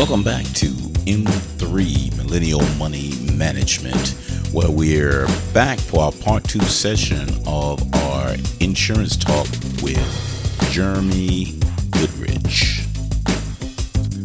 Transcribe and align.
Welcome 0.00 0.22
back 0.22 0.46
to 0.54 0.68
M3 1.04 2.16
Millennial 2.16 2.62
Money 2.78 3.12
Management, 3.34 4.16
where 4.50 4.70
we're 4.70 5.26
back 5.52 5.78
for 5.78 6.04
our 6.04 6.12
part 6.12 6.42
two 6.44 6.62
session 6.62 7.28
of 7.46 7.82
our 7.94 8.34
insurance 8.60 9.14
talk 9.14 9.46
with 9.82 10.70
Jeremy 10.70 11.52
Goodrich. 11.90 12.86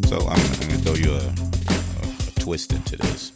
So 0.07 0.25
I'm, 0.29 0.39
I'm 0.39 0.59
going 0.59 0.69
to 0.69 0.77
throw 0.77 0.93
you 0.93 1.11
a, 1.11 1.17
a, 1.17 2.29
a, 2.29 2.39
twist 2.39 2.71
into 2.71 2.95
this. 2.95 3.33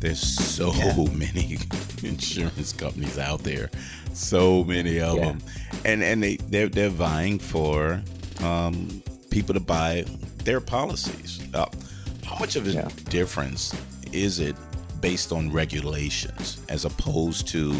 There's 0.00 0.20
so 0.20 0.72
yeah. 0.72 0.96
many 1.12 1.58
insurance 2.02 2.72
companies 2.72 3.20
out 3.20 3.44
there, 3.44 3.70
so 4.14 4.64
many 4.64 4.98
of 5.00 5.16
yeah. 5.16 5.26
them, 5.26 5.42
and 5.84 6.02
and 6.02 6.24
they 6.24 6.38
they're, 6.38 6.68
they're 6.68 6.88
vying 6.88 7.38
for 7.38 8.02
um, 8.40 9.00
people 9.30 9.54
to 9.54 9.60
buy 9.60 10.04
their 10.48 10.60
policies. 10.62 11.40
Uh, 11.52 11.66
how 12.38 12.44
much 12.44 12.54
of 12.54 12.68
a 12.68 12.70
yeah. 12.70 12.88
difference 13.10 13.74
is 14.12 14.38
it 14.38 14.54
based 15.00 15.32
on 15.32 15.50
regulations 15.50 16.62
as 16.68 16.84
opposed 16.84 17.48
to 17.48 17.74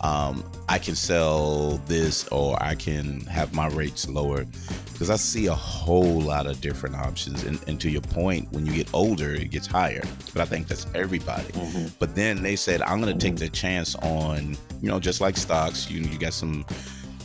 um, 0.00 0.44
I 0.68 0.80
can 0.80 0.96
sell 0.96 1.76
this 1.86 2.26
or 2.28 2.60
I 2.60 2.74
can 2.74 3.20
have 3.26 3.54
my 3.54 3.68
rates 3.68 4.08
lower? 4.08 4.44
Because 4.92 5.08
I 5.08 5.14
see 5.14 5.46
a 5.46 5.54
whole 5.54 6.20
lot 6.20 6.48
of 6.48 6.60
different 6.60 6.96
options. 6.96 7.44
And, 7.44 7.62
and, 7.68 7.80
to 7.80 7.88
your 7.88 8.00
point, 8.00 8.50
when 8.50 8.66
you 8.66 8.72
get 8.72 8.92
older, 8.92 9.34
it 9.34 9.52
gets 9.52 9.68
higher. 9.68 10.02
But 10.32 10.42
I 10.42 10.46
think 10.46 10.66
that's 10.66 10.88
everybody. 10.96 11.52
Mm-hmm. 11.52 11.86
But 12.00 12.16
then 12.16 12.42
they 12.42 12.56
said, 12.56 12.82
I'm 12.82 13.00
going 13.00 13.16
to 13.16 13.26
mm-hmm. 13.26 13.36
take 13.36 13.36
the 13.36 13.48
chance 13.48 13.94
on, 13.96 14.56
you 14.80 14.88
know, 14.88 14.98
just 14.98 15.20
like 15.20 15.36
stocks, 15.36 15.88
you, 15.88 16.00
you 16.00 16.18
got 16.18 16.32
some. 16.32 16.64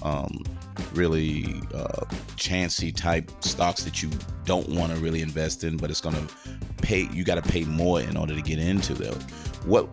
Um, 0.04 0.44
really 0.94 1.62
uh, 1.74 2.06
chancy 2.36 2.92
type 2.92 3.32
stocks 3.40 3.84
that 3.84 4.02
you 4.02 4.10
don't 4.46 4.70
want 4.70 4.92
to 4.94 4.98
really 5.00 5.22
invest 5.22 5.64
in, 5.64 5.78
but 5.78 5.90
it's 5.90 6.02
going 6.02 6.16
to 6.16 6.34
pay. 6.82 7.08
You 7.12 7.24
got 7.24 7.44
to 7.44 7.50
pay 7.50 7.64
more 7.64 8.02
in 8.02 8.18
order 8.18 8.34
to 8.36 8.42
get 8.42 8.60
into 8.60 8.94
them. 8.94 9.14
What 9.66 9.86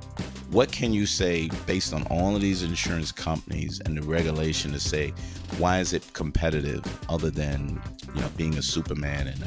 what 0.51 0.71
can 0.71 0.93
you 0.93 1.07
say 1.07 1.51
based 1.67 1.93
on 1.93 2.05
all 2.05 2.37
of 2.37 2.41
these 2.41 2.63
insurance 2.63 3.11
companies 3.11 3.81
and 3.85 3.97
the 3.97 4.03
regulation 4.03 4.71
to 4.73 4.79
say 4.79 5.13
why 5.59 5.81
is 5.81 5.93
it 5.93 6.13
competitive 6.13 6.85
other 7.09 7.31
than 7.31 7.83
you 8.15 8.21
know 8.21 8.29
being 8.37 8.57
a 8.57 8.63
Superman 8.63 9.27
and 9.27 9.45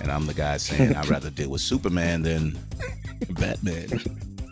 and 0.00 0.10
I'm 0.10 0.26
the 0.26 0.34
guy 0.34 0.56
saying 0.56 0.96
I'd 0.96 1.08
rather 1.08 1.30
deal 1.30 1.50
with 1.50 1.60
Superman 1.60 2.22
than 2.22 2.58
Batman. 3.30 4.00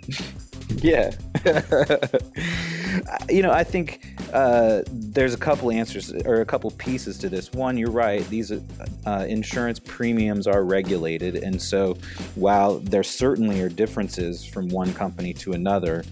Yeah. 0.76 1.12
you 3.28 3.42
know, 3.42 3.50
I 3.50 3.64
think 3.64 4.06
uh, 4.32 4.82
there's 4.86 5.34
a 5.34 5.38
couple 5.38 5.70
answers 5.70 6.12
or 6.24 6.40
a 6.40 6.44
couple 6.44 6.70
pieces 6.72 7.18
to 7.18 7.28
this. 7.28 7.52
One, 7.52 7.76
you're 7.76 7.90
right; 7.90 8.28
these 8.28 8.52
uh, 8.52 9.26
insurance 9.28 9.78
premiums 9.78 10.46
are 10.46 10.64
regulated, 10.64 11.36
and 11.36 11.60
so 11.60 11.96
while 12.34 12.78
there 12.78 13.02
certainly 13.02 13.60
are 13.60 13.68
differences 13.68 14.44
from 14.44 14.68
one 14.68 14.92
company 14.94 15.32
to 15.34 15.52
another, 15.52 16.04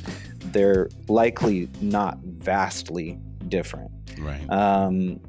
they're 0.53 0.89
likely 1.09 1.69
not 1.81 2.19
vastly 2.19 3.19
different. 3.49 3.91
Right. 4.19 4.49
Um, 4.51 5.21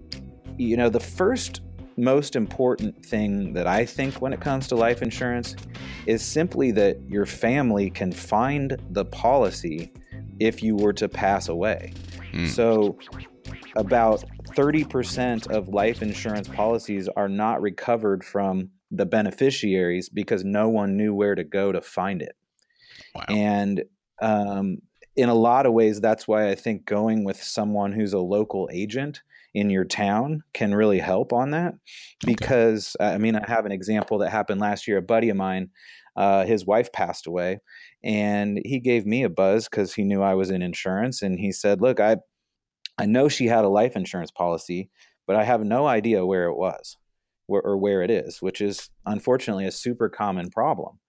you 0.58 0.78
know, 0.78 0.90
the 0.90 1.00
first 1.00 1.62
most 1.98 2.36
important 2.36 3.04
thing 3.06 3.54
that 3.54 3.68
I 3.68 3.86
think 3.86 4.22
when 4.22 4.32
it 4.32 4.40
comes 4.40 4.68
to 4.68 4.76
life 4.76 5.02
insurance 5.02 5.56
is 6.06 6.24
simply 6.24 6.72
that 6.72 6.98
your 7.08 7.26
family 7.26 7.90
can 7.90 8.12
find 8.12 8.80
the 8.92 9.06
policy 9.06 9.92
if 10.40 10.62
you 10.62 10.76
were 10.76 10.94
to 10.94 11.10
pass 11.10 11.50
away. 11.50 11.94
Mm. 12.34 12.48
So, 12.48 13.00
about 13.76 14.24
30% 14.56 15.48
of 15.52 15.70
life 15.70 16.02
insurance 16.02 16.48
policies 16.48 17.08
are 17.10 17.30
not 17.30 17.62
recovered 17.62 18.24
from 18.24 18.70
the 18.92 19.06
beneficiaries 19.06 20.10
because 20.10 20.44
no 20.44 20.70
one 20.70 20.98
knew 20.98 21.14
where 21.14 21.36
to 21.36 21.44
go 21.44 21.72
to 21.72 21.82
find 21.82 22.22
it. 22.22 22.36
Wow. 23.14 23.26
And 23.30 23.84
um, 24.22 24.78
in 25.16 25.30
a 25.30 25.34
lot 25.34 25.66
of 25.66 25.74
ways, 25.74 26.00
that's 26.00 26.28
why 26.28 26.50
I 26.50 26.56
think 26.56 26.86
going 26.86 27.24
with 27.24 27.42
someone 27.42 27.92
who's 27.92 28.14
a 28.14 28.20
local 28.20 28.70
agent 28.72 29.22
in 29.58 29.72
your 29.72 29.86
town 29.86 30.44
can 30.54 30.76
really 30.76 31.00
help 31.00 31.34
on 31.34 31.50
that. 31.52 31.74
Because, 32.26 32.96
okay. 33.02 33.14
I 33.14 33.18
mean, 33.18 33.36
I 33.36 33.50
have 33.50 33.66
an 33.66 33.72
example 33.72 34.20
that 34.20 34.30
happened 34.30 34.62
last 34.62 34.88
year. 34.88 34.98
A 34.98 35.02
buddy 35.02 35.30
of 35.30 35.38
mine, 35.38 35.70
uh, 36.16 36.46
his 36.46 36.66
wife 36.66 36.92
passed 36.92 37.26
away, 37.26 37.60
and 38.04 38.60
he 38.64 38.80
gave 38.80 39.06
me 39.08 39.24
a 39.24 39.30
buzz 39.30 39.68
because 39.68 39.96
he 39.96 40.04
knew 40.04 40.22
I 40.22 40.36
was 40.36 40.52
in 40.52 40.62
insurance, 40.62 41.24
and 41.24 41.40
he 41.40 41.52
said, 41.52 41.82
"Look, 41.82 42.00
I, 42.00 42.18
I 43.00 43.08
know 43.08 43.30
she 43.30 43.48
had 43.48 43.66
a 43.66 43.70
life 43.70 43.96
insurance 43.96 44.32
policy, 44.32 44.90
but 45.26 45.36
I 45.36 45.44
have 45.44 45.64
no 45.64 45.88
idea 45.88 46.26
where 46.26 46.46
it 46.46 46.56
was, 46.56 46.98
where, 47.48 47.64
or 47.64 47.78
where 47.78 48.04
it 48.04 48.12
is, 48.12 48.42
which 48.42 48.62
is 48.62 48.90
unfortunately 49.06 49.66
a 49.66 49.72
super 49.72 50.08
common 50.08 50.52
problem." 50.52 51.00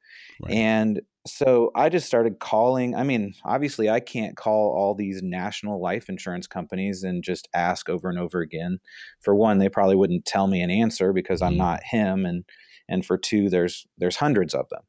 Right. 0.42 0.54
And 0.54 1.00
so 1.26 1.70
I 1.74 1.88
just 1.88 2.06
started 2.06 2.38
calling. 2.38 2.94
I 2.94 3.02
mean, 3.02 3.34
obviously, 3.44 3.90
I 3.90 4.00
can't 4.00 4.36
call 4.36 4.74
all 4.74 4.94
these 4.94 5.22
national 5.22 5.80
life 5.80 6.08
insurance 6.08 6.46
companies 6.46 7.02
and 7.02 7.22
just 7.22 7.48
ask 7.54 7.88
over 7.88 8.08
and 8.08 8.18
over 8.18 8.40
again. 8.40 8.78
For 9.20 9.34
one, 9.34 9.58
they 9.58 9.68
probably 9.68 9.96
wouldn't 9.96 10.24
tell 10.24 10.46
me 10.46 10.62
an 10.62 10.70
answer 10.70 11.12
because 11.12 11.42
I'm 11.42 11.52
mm-hmm. 11.52 11.58
not 11.58 11.82
him, 11.84 12.24
and 12.24 12.44
and 12.88 13.04
for 13.04 13.18
two, 13.18 13.50
there's 13.50 13.86
there's 13.98 14.16
hundreds 14.16 14.54
of 14.54 14.68
them. 14.70 14.82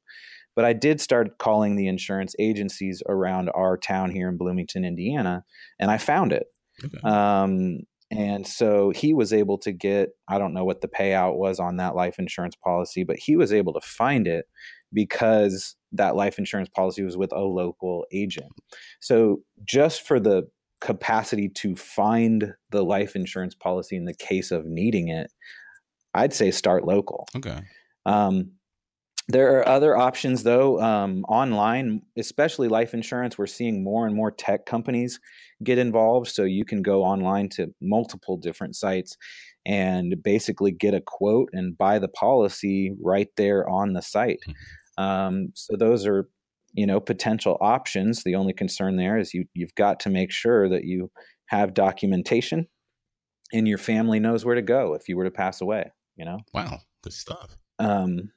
But 0.55 0.65
I 0.65 0.73
did 0.73 0.99
start 0.99 1.37
calling 1.37 1.75
the 1.75 1.87
insurance 1.87 2.35
agencies 2.39 3.01
around 3.07 3.49
our 3.53 3.77
town 3.77 4.11
here 4.11 4.29
in 4.29 4.37
Bloomington, 4.37 4.83
Indiana, 4.83 5.43
and 5.79 5.91
I 5.91 5.97
found 5.97 6.33
it. 6.33 6.47
Okay. 6.83 6.99
Um, 7.07 7.79
and 8.11 8.45
so 8.47 8.89
he 8.89 9.13
was 9.13 9.31
able 9.31 9.59
to 9.59 9.71
get, 9.71 10.09
I 10.27 10.39
don't 10.39 10.53
know 10.53 10.65
what 10.65 10.81
the 10.81 10.87
payout 10.87 11.37
was 11.37 11.59
on 11.59 11.77
that 11.77 11.95
life 11.95 12.17
insurance 12.17 12.55
policy, 12.55 13.03
but 13.03 13.17
he 13.17 13.35
was 13.35 13.53
able 13.53 13.73
to 13.73 13.81
find 13.81 14.27
it 14.27 14.45
because 14.93 15.75
that 15.91 16.15
life 16.15 16.37
insurance 16.37 16.69
policy 16.69 17.03
was 17.03 17.17
with 17.17 17.31
a 17.31 17.41
local 17.41 18.05
agent. 18.11 18.51
So 18.99 19.41
just 19.65 20.05
for 20.05 20.19
the 20.19 20.47
capacity 20.81 21.49
to 21.49 21.75
find 21.75 22.53
the 22.69 22.83
life 22.83 23.15
insurance 23.15 23.55
policy 23.55 23.95
in 23.95 24.05
the 24.05 24.13
case 24.13 24.51
of 24.51 24.65
needing 24.65 25.09
it, 25.09 25.31
I'd 26.13 26.33
say 26.33 26.51
start 26.51 26.85
local. 26.85 27.27
Okay. 27.35 27.61
Um, 28.05 28.51
there 29.27 29.59
are 29.59 29.67
other 29.67 29.95
options 29.95 30.41
though 30.41 30.81
um, 30.81 31.23
online, 31.29 32.01
especially 32.17 32.67
life 32.67 32.95
insurance. 32.95 33.37
We're 33.37 33.45
seeing 33.45 33.83
more 33.83 34.07
and 34.07 34.15
more 34.15 34.31
tech 34.31 34.65
companies 34.65 35.19
get 35.63 35.77
involved, 35.77 36.29
so 36.29 36.43
you 36.43 36.65
can 36.65 36.81
go 36.81 37.03
online 37.03 37.47
to 37.49 37.67
multiple 37.79 38.37
different 38.37 38.75
sites 38.75 39.17
and 39.67 40.15
basically 40.23 40.71
get 40.71 40.95
a 40.95 41.01
quote 41.01 41.49
and 41.53 41.77
buy 41.77 41.99
the 41.99 42.07
policy 42.07 42.95
right 42.99 43.27
there 43.37 43.69
on 43.69 43.93
the 43.93 44.01
site. 44.01 44.39
Mm-hmm. 44.41 44.51
Um, 44.99 45.51
so 45.55 45.77
those 45.77 46.05
are, 46.05 46.29
you 46.73 46.85
know, 46.85 46.99
potential 46.99 47.57
options. 47.61 48.23
The 48.23 48.35
only 48.35 48.53
concern 48.53 48.97
there 48.97 49.17
is 49.17 49.33
you 49.33 49.45
you've 49.53 49.73
got 49.75 49.99
to 50.01 50.09
make 50.09 50.31
sure 50.31 50.67
that 50.69 50.83
you 50.83 51.09
have 51.47 51.73
documentation 51.73 52.67
and 53.53 53.67
your 53.67 53.77
family 53.77 54.19
knows 54.19 54.45
where 54.45 54.55
to 54.55 54.61
go 54.61 54.93
if 54.93 55.07
you 55.07 55.15
were 55.15 55.23
to 55.23 55.31
pass 55.31 55.61
away. 55.61 55.91
You 56.17 56.25
know. 56.25 56.39
Wow, 56.53 56.79
good 57.01 57.13
stuff. 57.13 57.55
Um, 57.79 58.31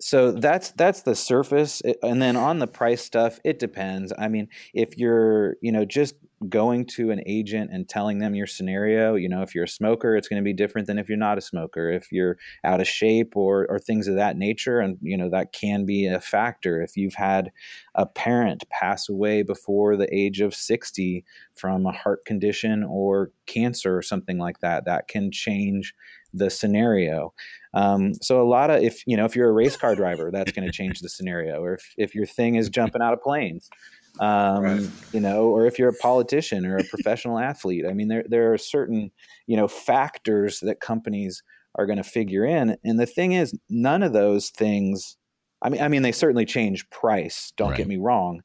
so 0.00 0.32
that's 0.32 0.72
that's 0.72 1.02
the 1.02 1.14
surface 1.14 1.80
eh, 1.84 1.94
and 2.02 2.20
then 2.20 2.36
on 2.36 2.58
the 2.58 2.66
price 2.66 3.02
stuff 3.02 3.38
it 3.44 3.58
depends. 3.58 4.12
I 4.18 4.28
mean 4.28 4.48
if 4.74 4.98
you're 4.98 5.56
you 5.62 5.72
know 5.72 5.84
just 5.84 6.14
going 6.48 6.84
to 6.84 7.10
an 7.10 7.22
agent 7.26 7.70
and 7.72 7.88
telling 7.88 8.18
them 8.18 8.34
your 8.34 8.46
scenario 8.46 9.14
you 9.14 9.28
know 9.30 9.40
if 9.40 9.54
you're 9.54 9.64
a 9.64 9.68
smoker 9.68 10.14
it's 10.14 10.28
going 10.28 10.42
to 10.42 10.44
be 10.44 10.52
different 10.52 10.86
than 10.86 10.98
if 10.98 11.08
you're 11.08 11.16
not 11.16 11.38
a 11.38 11.40
smoker. 11.40 11.90
If 11.90 12.10
you're 12.12 12.36
out 12.64 12.80
of 12.80 12.88
shape 12.88 13.36
or 13.36 13.66
or 13.70 13.78
things 13.78 14.08
of 14.08 14.16
that 14.16 14.36
nature 14.36 14.80
and 14.80 14.98
you 15.00 15.16
know 15.16 15.30
that 15.30 15.52
can 15.52 15.84
be 15.86 16.06
a 16.06 16.20
factor. 16.20 16.82
If 16.82 16.96
you've 16.96 17.14
had 17.14 17.50
a 17.94 18.04
parent 18.06 18.64
pass 18.70 19.08
away 19.08 19.42
before 19.42 19.96
the 19.96 20.12
age 20.14 20.40
of 20.40 20.54
60 20.54 21.24
from 21.54 21.86
a 21.86 21.92
heart 21.92 22.24
condition 22.24 22.84
or 22.84 23.30
cancer 23.46 23.96
or 23.96 24.02
something 24.02 24.38
like 24.38 24.58
that 24.60 24.84
that 24.86 25.08
can 25.08 25.30
change 25.30 25.94
the 26.32 26.50
scenario. 26.50 27.32
Um, 27.74 28.14
so 28.14 28.40
a 28.40 28.48
lot 28.48 28.70
of 28.70 28.82
if 28.82 29.02
you 29.06 29.16
know 29.16 29.24
if 29.24 29.34
you're 29.34 29.48
a 29.48 29.52
race 29.52 29.76
car 29.76 29.94
driver, 29.94 30.30
that's 30.30 30.52
going 30.52 30.66
to 30.66 30.72
change 30.72 31.00
the 31.00 31.08
scenario. 31.08 31.60
Or 31.60 31.74
if 31.74 31.94
if 31.96 32.14
your 32.14 32.26
thing 32.26 32.54
is 32.54 32.70
jumping 32.70 33.02
out 33.02 33.12
of 33.12 33.20
planes, 33.20 33.68
um, 34.20 34.62
right. 34.62 34.88
you 35.12 35.20
know, 35.20 35.46
or 35.46 35.66
if 35.66 35.78
you're 35.78 35.88
a 35.88 35.94
politician 35.94 36.64
or 36.66 36.76
a 36.76 36.84
professional 36.84 37.38
athlete. 37.38 37.84
I 37.88 37.92
mean, 37.92 38.08
there 38.08 38.24
there 38.28 38.52
are 38.52 38.58
certain 38.58 39.10
you 39.46 39.56
know 39.56 39.68
factors 39.68 40.60
that 40.60 40.80
companies 40.80 41.42
are 41.74 41.86
going 41.86 41.98
to 41.98 42.04
figure 42.04 42.44
in, 42.44 42.76
and 42.84 43.00
the 43.00 43.06
thing 43.06 43.32
is, 43.32 43.52
none 43.68 44.02
of 44.02 44.12
those 44.12 44.50
things. 44.50 45.16
I 45.60 45.70
mean, 45.70 45.82
I 45.82 45.88
mean, 45.88 46.02
they 46.02 46.12
certainly 46.12 46.44
change 46.44 46.88
price. 46.90 47.52
Don't 47.56 47.70
right. 47.70 47.78
get 47.78 47.88
me 47.88 47.96
wrong, 47.96 48.42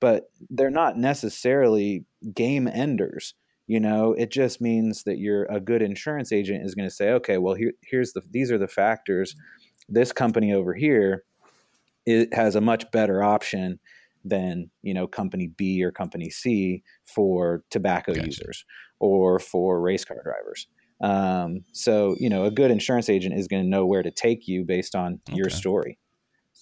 but 0.00 0.24
they're 0.50 0.68
not 0.68 0.98
necessarily 0.98 2.04
game 2.34 2.68
enders 2.68 3.34
you 3.66 3.80
know 3.80 4.12
it 4.12 4.30
just 4.30 4.60
means 4.60 5.04
that 5.04 5.18
you're 5.18 5.44
a 5.44 5.60
good 5.60 5.82
insurance 5.82 6.32
agent 6.32 6.64
is 6.64 6.74
going 6.74 6.88
to 6.88 6.94
say 6.94 7.10
okay 7.10 7.38
well 7.38 7.54
here, 7.54 7.72
here's 7.82 8.12
the 8.12 8.22
these 8.30 8.50
are 8.50 8.58
the 8.58 8.68
factors 8.68 9.34
this 9.88 10.12
company 10.12 10.52
over 10.52 10.74
here 10.74 11.24
it 12.04 12.32
has 12.32 12.54
a 12.54 12.60
much 12.60 12.90
better 12.92 13.22
option 13.22 13.78
than 14.24 14.70
you 14.82 14.94
know 14.94 15.06
company 15.06 15.48
b 15.56 15.82
or 15.84 15.92
company 15.92 16.30
c 16.30 16.82
for 17.04 17.62
tobacco 17.70 18.12
gotcha. 18.12 18.26
users 18.26 18.64
or 18.98 19.38
for 19.38 19.80
race 19.80 20.04
car 20.04 20.18
drivers 20.22 20.66
Um, 21.00 21.64
so 21.72 22.16
you 22.18 22.30
know, 22.30 22.44
a 22.44 22.50
good 22.50 22.70
insurance 22.70 23.08
agent 23.08 23.38
is 23.38 23.48
going 23.48 23.62
to 23.62 23.68
know 23.68 23.86
where 23.86 24.02
to 24.02 24.10
take 24.10 24.48
you 24.48 24.64
based 24.64 24.94
on 24.94 25.20
okay. 25.28 25.36
your 25.36 25.50
story. 25.50 25.98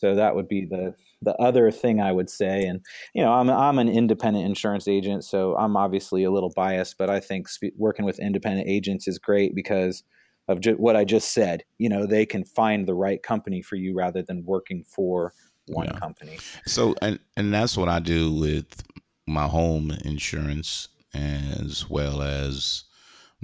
So 0.05 0.15
that 0.15 0.35
would 0.35 0.49
be 0.49 0.67
the 0.67 0.95
the 1.23 1.35
other 1.37 1.71
thing 1.71 1.99
I 1.99 2.13
would 2.13 2.29
say. 2.29 2.67
And 2.67 2.85
you 3.15 3.23
know, 3.23 3.33
I'm 3.33 3.49
I'm 3.49 3.79
an 3.79 3.89
independent 3.89 4.45
insurance 4.45 4.87
agent, 4.87 5.25
so 5.25 5.57
I'm 5.57 5.79
obviously 5.79 6.25
a 6.25 6.31
little 6.31 6.53
biased, 6.55 6.99
but 6.99 7.09
I 7.09 7.21
think 7.21 7.49
sp- 7.49 7.73
working 7.79 8.05
with 8.05 8.19
independent 8.19 8.69
agents 8.69 9.09
is 9.09 9.19
great 9.19 9.55
because 9.55 10.05
of 10.47 10.61
ju- 10.61 10.77
what 10.77 10.95
I 10.95 11.05
just 11.05 11.33
said. 11.33 11.65
You 11.79 11.89
know, 11.89 12.05
they 12.05 12.27
can 12.27 12.45
find 12.45 12.87
the 12.87 12.93
right 12.93 13.23
company 13.23 13.63
for 13.63 13.77
you 13.77 13.95
rather 13.95 14.21
than 14.21 14.45
working 14.45 14.85
for 14.85 15.33
one 15.69 15.87
yeah. 15.87 15.99
company. 15.99 16.37
So, 16.67 16.95
and 17.01 17.19
and 17.39 17.55
that's 17.55 17.75
what 17.75 17.89
I 17.89 17.99
do 17.99 18.31
with 18.31 18.85
my 19.27 19.47
home 19.47 19.91
insurance 20.05 20.89
as 21.15 21.89
well 21.89 22.21
as 22.21 22.85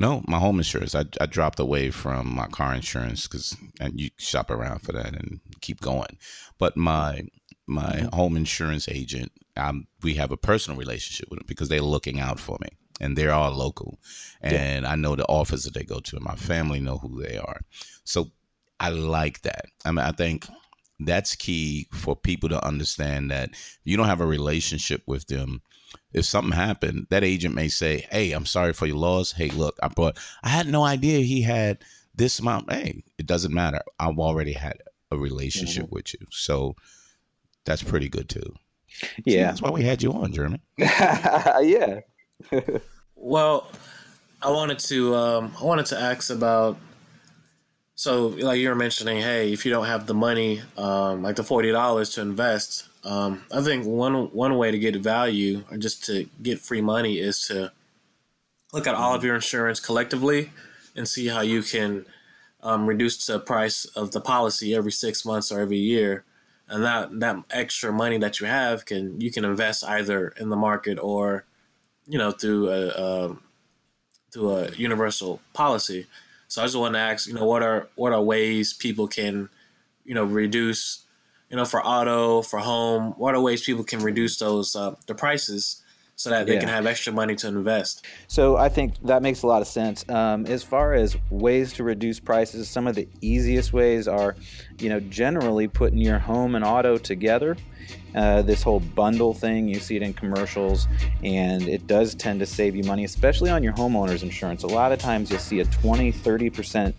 no, 0.00 0.22
my 0.26 0.38
home 0.38 0.56
insurance. 0.56 0.94
I, 0.94 1.04
I 1.20 1.26
dropped 1.26 1.60
away 1.60 1.90
from 1.90 2.34
my 2.34 2.46
car 2.46 2.74
insurance 2.74 3.28
because 3.28 3.54
and 3.80 4.00
you 4.00 4.08
shop 4.16 4.50
around 4.50 4.80
for 4.80 4.92
that 4.92 5.14
and 5.14 5.40
keep 5.60 5.82
going. 5.82 6.16
But 6.58 6.74
my 6.74 7.24
my 7.66 7.82
mm-hmm. 7.82 8.16
home 8.16 8.34
insurance 8.34 8.88
agent, 8.88 9.30
um, 9.58 9.86
we 10.02 10.14
have 10.14 10.32
a 10.32 10.38
personal 10.38 10.78
relationship 10.78 11.28
with 11.28 11.38
them 11.38 11.46
because 11.46 11.68
they're 11.68 11.82
looking 11.82 12.18
out 12.18 12.40
for 12.40 12.56
me 12.62 12.68
and 12.98 13.14
they're 13.14 13.32
all 13.32 13.52
local, 13.52 13.98
and 14.40 14.84
yeah. 14.84 14.90
I 14.90 14.96
know 14.96 15.16
the 15.16 15.26
office 15.26 15.64
that 15.64 15.74
they 15.74 15.84
go 15.84 16.00
to, 16.00 16.16
and 16.16 16.24
my 16.24 16.34
family 16.34 16.80
know 16.80 16.96
who 16.96 17.22
they 17.22 17.36
are. 17.36 17.60
So 18.04 18.30
I 18.80 18.88
like 18.88 19.42
that. 19.42 19.66
I 19.84 19.90
mean, 19.90 20.06
I 20.06 20.12
think 20.12 20.48
that's 20.98 21.34
key 21.34 21.88
for 21.92 22.16
people 22.16 22.48
to 22.48 22.66
understand 22.66 23.30
that 23.30 23.50
you 23.84 23.98
don't 23.98 24.06
have 24.06 24.22
a 24.22 24.26
relationship 24.26 25.02
with 25.06 25.26
them 25.26 25.60
if 26.12 26.24
something 26.24 26.52
happened, 26.52 27.06
that 27.10 27.24
agent 27.24 27.54
may 27.54 27.68
say, 27.68 28.06
"Hey, 28.10 28.32
I'm 28.32 28.46
sorry 28.46 28.72
for 28.72 28.86
your 28.86 28.96
loss. 28.96 29.32
Hey, 29.32 29.50
look, 29.50 29.78
I 29.82 29.88
brought. 29.88 30.18
I 30.42 30.48
had 30.48 30.68
no 30.68 30.82
idea 30.82 31.20
he 31.20 31.42
had 31.42 31.78
this 32.14 32.38
amount. 32.38 32.72
Hey, 32.72 33.02
it 33.18 33.26
doesn't 33.26 33.54
matter. 33.54 33.80
I've 33.98 34.18
already 34.18 34.52
had 34.52 34.78
a 35.10 35.16
relationship 35.16 35.84
mm-hmm. 35.84 35.94
with 35.94 36.14
you, 36.14 36.26
so 36.30 36.74
that's 37.64 37.82
pretty 37.82 38.08
good 38.08 38.28
too. 38.28 38.54
Yeah, 39.24 39.32
See, 39.32 39.42
that's 39.42 39.62
why 39.62 39.70
we 39.70 39.82
had 39.82 40.02
you 40.02 40.12
on, 40.12 40.32
Jeremy. 40.32 40.60
yeah. 40.78 42.00
well, 43.14 43.70
I 44.42 44.50
wanted 44.50 44.78
to 44.80 45.14
um, 45.14 45.52
I 45.60 45.64
wanted 45.64 45.86
to 45.86 45.98
ask 45.98 46.30
about 46.30 46.78
so 48.00 48.28
like 48.28 48.58
you 48.58 48.70
were 48.70 48.74
mentioning, 48.74 49.20
hey, 49.20 49.52
if 49.52 49.66
you 49.66 49.70
don't 49.70 49.84
have 49.84 50.06
the 50.06 50.14
money, 50.14 50.62
um, 50.78 51.22
like 51.22 51.36
the 51.36 51.44
forty 51.44 51.70
dollars 51.70 52.08
to 52.14 52.22
invest, 52.22 52.88
um, 53.04 53.44
I 53.52 53.60
think 53.60 53.84
one 53.84 54.32
one 54.32 54.56
way 54.56 54.70
to 54.70 54.78
get 54.78 54.96
value 54.96 55.64
or 55.70 55.76
just 55.76 56.06
to 56.06 56.26
get 56.42 56.60
free 56.60 56.80
money 56.80 57.18
is 57.18 57.46
to 57.48 57.72
look 58.72 58.86
at 58.86 58.94
all 58.94 59.14
of 59.14 59.22
your 59.22 59.34
insurance 59.34 59.80
collectively 59.80 60.50
and 60.96 61.06
see 61.06 61.26
how 61.26 61.42
you 61.42 61.62
can 61.62 62.06
um, 62.62 62.86
reduce 62.86 63.26
the 63.26 63.38
price 63.38 63.84
of 63.84 64.12
the 64.12 64.20
policy 64.22 64.74
every 64.74 64.92
six 64.92 65.26
months 65.26 65.52
or 65.52 65.60
every 65.60 65.76
year, 65.76 66.24
and 66.70 66.82
that 66.82 67.20
that 67.20 67.36
extra 67.50 67.92
money 67.92 68.16
that 68.16 68.40
you 68.40 68.46
have 68.46 68.86
can 68.86 69.20
you 69.20 69.30
can 69.30 69.44
invest 69.44 69.84
either 69.84 70.28
in 70.40 70.48
the 70.48 70.56
market 70.56 70.98
or 70.98 71.44
you 72.06 72.16
know 72.16 72.30
through 72.30 72.70
a, 72.70 72.86
a 72.88 73.36
through 74.32 74.52
a 74.52 74.70
universal 74.70 75.42
policy. 75.52 76.06
So 76.50 76.60
I 76.60 76.66
just 76.66 76.76
want 76.76 76.94
to 76.94 77.00
ask, 77.00 77.28
you 77.28 77.34
know, 77.34 77.46
what 77.46 77.62
are 77.62 77.88
what 77.94 78.12
are 78.12 78.20
ways 78.20 78.74
people 78.74 79.08
can, 79.08 79.48
you 80.04 80.14
know, 80.14 80.24
reduce 80.24 81.06
you 81.50 81.56
know, 81.56 81.64
for 81.64 81.84
auto, 81.84 82.42
for 82.42 82.60
home? 82.60 83.12
What 83.18 83.34
are 83.34 83.40
ways 83.40 83.62
people 83.62 83.84
can 83.84 84.00
reduce 84.00 84.38
those 84.38 84.76
uh, 84.76 84.94
the 85.06 85.14
prices 85.14 85.79
so 86.20 86.28
that 86.28 86.46
they 86.46 86.52
yeah. 86.52 86.60
can 86.60 86.68
have 86.68 86.84
extra 86.84 87.10
money 87.14 87.34
to 87.34 87.48
invest? 87.48 88.04
So 88.28 88.54
I 88.58 88.68
think 88.68 89.02
that 89.06 89.22
makes 89.22 89.42
a 89.42 89.46
lot 89.46 89.62
of 89.62 89.68
sense. 89.68 90.06
Um, 90.10 90.44
as 90.44 90.62
far 90.62 90.92
as 90.92 91.16
ways 91.30 91.72
to 91.74 91.82
reduce 91.82 92.20
prices, 92.20 92.68
some 92.68 92.86
of 92.86 92.94
the 92.94 93.08
easiest 93.22 93.72
ways 93.72 94.06
are, 94.06 94.36
you 94.80 94.90
know, 94.90 95.00
generally 95.00 95.66
putting 95.66 95.98
your 95.98 96.18
home 96.18 96.56
and 96.56 96.62
auto 96.62 96.98
together. 96.98 97.56
Uh, 98.14 98.42
this 98.42 98.62
whole 98.62 98.80
bundle 98.80 99.32
thing, 99.32 99.66
you 99.66 99.80
see 99.80 99.96
it 99.96 100.02
in 100.02 100.12
commercials, 100.12 100.88
and 101.24 101.66
it 101.66 101.86
does 101.86 102.14
tend 102.14 102.38
to 102.40 102.46
save 102.46 102.76
you 102.76 102.84
money, 102.84 103.04
especially 103.04 103.48
on 103.48 103.62
your 103.62 103.72
homeowner's 103.72 104.22
insurance. 104.22 104.62
A 104.62 104.66
lot 104.66 104.92
of 104.92 104.98
times 104.98 105.30
you'll 105.30 105.40
see 105.40 105.60
a 105.60 105.64
20, 105.64 106.12
30% 106.12 106.92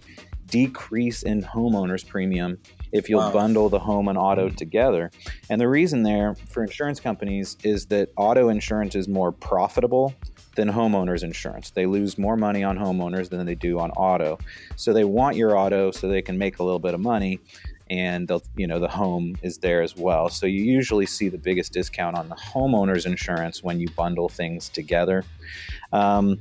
decrease 0.48 1.22
in 1.22 1.44
homeowner's 1.44 2.04
premium 2.04 2.58
if 2.92 3.10
you'll 3.10 3.20
wow. 3.20 3.32
bundle 3.32 3.70
the 3.70 3.80
home 3.80 4.08
and 4.08 4.18
auto 4.18 4.50
together. 4.50 5.12
And 5.50 5.60
the 5.60 5.68
reason 5.68 6.04
there 6.04 6.36
for 6.50 6.64
insurance 6.64 7.00
companies 7.00 7.58
is 7.64 7.86
that 7.88 8.10
auto 8.18 8.50
insurance 8.50 8.96
is 8.96 9.08
more 9.08 9.32
profitable 9.32 10.14
than 10.56 10.70
homeowners 10.70 11.24
insurance. 11.24 11.70
They 11.70 11.86
lose 11.86 12.18
more 12.18 12.36
money 12.36 12.64
on 12.64 12.78
homeowners 12.78 13.30
than 13.30 13.46
they 13.46 13.56
do 13.56 13.80
on 13.80 13.92
auto. 13.92 14.38
So 14.76 14.94
they 14.94 15.06
want 15.06 15.38
your 15.38 15.58
auto 15.58 15.92
so 15.92 16.08
they 16.08 16.22
can 16.22 16.38
make 16.38 16.60
a 16.60 16.64
little 16.64 16.80
bit 16.80 16.94
of 16.94 17.00
money 17.00 17.40
and 17.90 18.26
they'll, 18.28 18.42
you 18.56 18.68
know 18.68 18.80
the 18.80 18.88
home 18.88 19.36
is 19.42 19.58
there 19.58 19.82
as 19.82 19.96
well. 19.98 20.30
So 20.30 20.46
you 20.46 20.64
usually 20.64 21.06
see 21.06 21.28
the 21.28 21.38
biggest 21.38 21.74
discount 21.74 22.16
on 22.16 22.30
the 22.30 22.36
homeowners 22.36 23.06
insurance 23.06 23.62
when 23.62 23.80
you 23.80 23.90
bundle 23.90 24.30
things 24.30 24.70
together. 24.70 25.26
Um, 25.92 26.40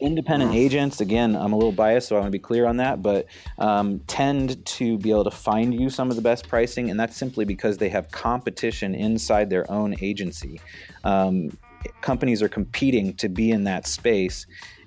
independent 0.00 0.54
agents 0.54 1.00
again 1.00 1.34
i'm 1.36 1.52
a 1.52 1.56
little 1.56 1.72
biased 1.72 2.08
so 2.08 2.16
i 2.16 2.20
want 2.20 2.28
to 2.28 2.36
be 2.36 2.38
clear 2.38 2.66
on 2.66 2.76
that 2.76 3.02
but 3.02 3.26
um, 3.58 4.00
tend 4.06 4.64
to 4.64 4.98
be 4.98 5.10
able 5.10 5.24
to 5.24 5.30
find 5.30 5.78
you 5.78 5.90
some 5.90 6.10
of 6.10 6.16
the 6.16 6.22
best 6.22 6.48
pricing 6.48 6.90
and 6.90 6.98
that's 6.98 7.16
simply 7.16 7.44
because 7.44 7.78
they 7.78 7.88
have 7.88 8.10
competition 8.10 8.94
inside 8.94 9.50
their 9.50 9.70
own 9.70 9.94
agency. 10.00 10.60
Um, 11.04 11.56
companies 12.00 12.42
are 12.42 12.48
competing 12.48 13.14
to 13.14 13.28
be 13.28 13.50
in 13.50 13.64
that 13.64 13.86
space 13.86 14.46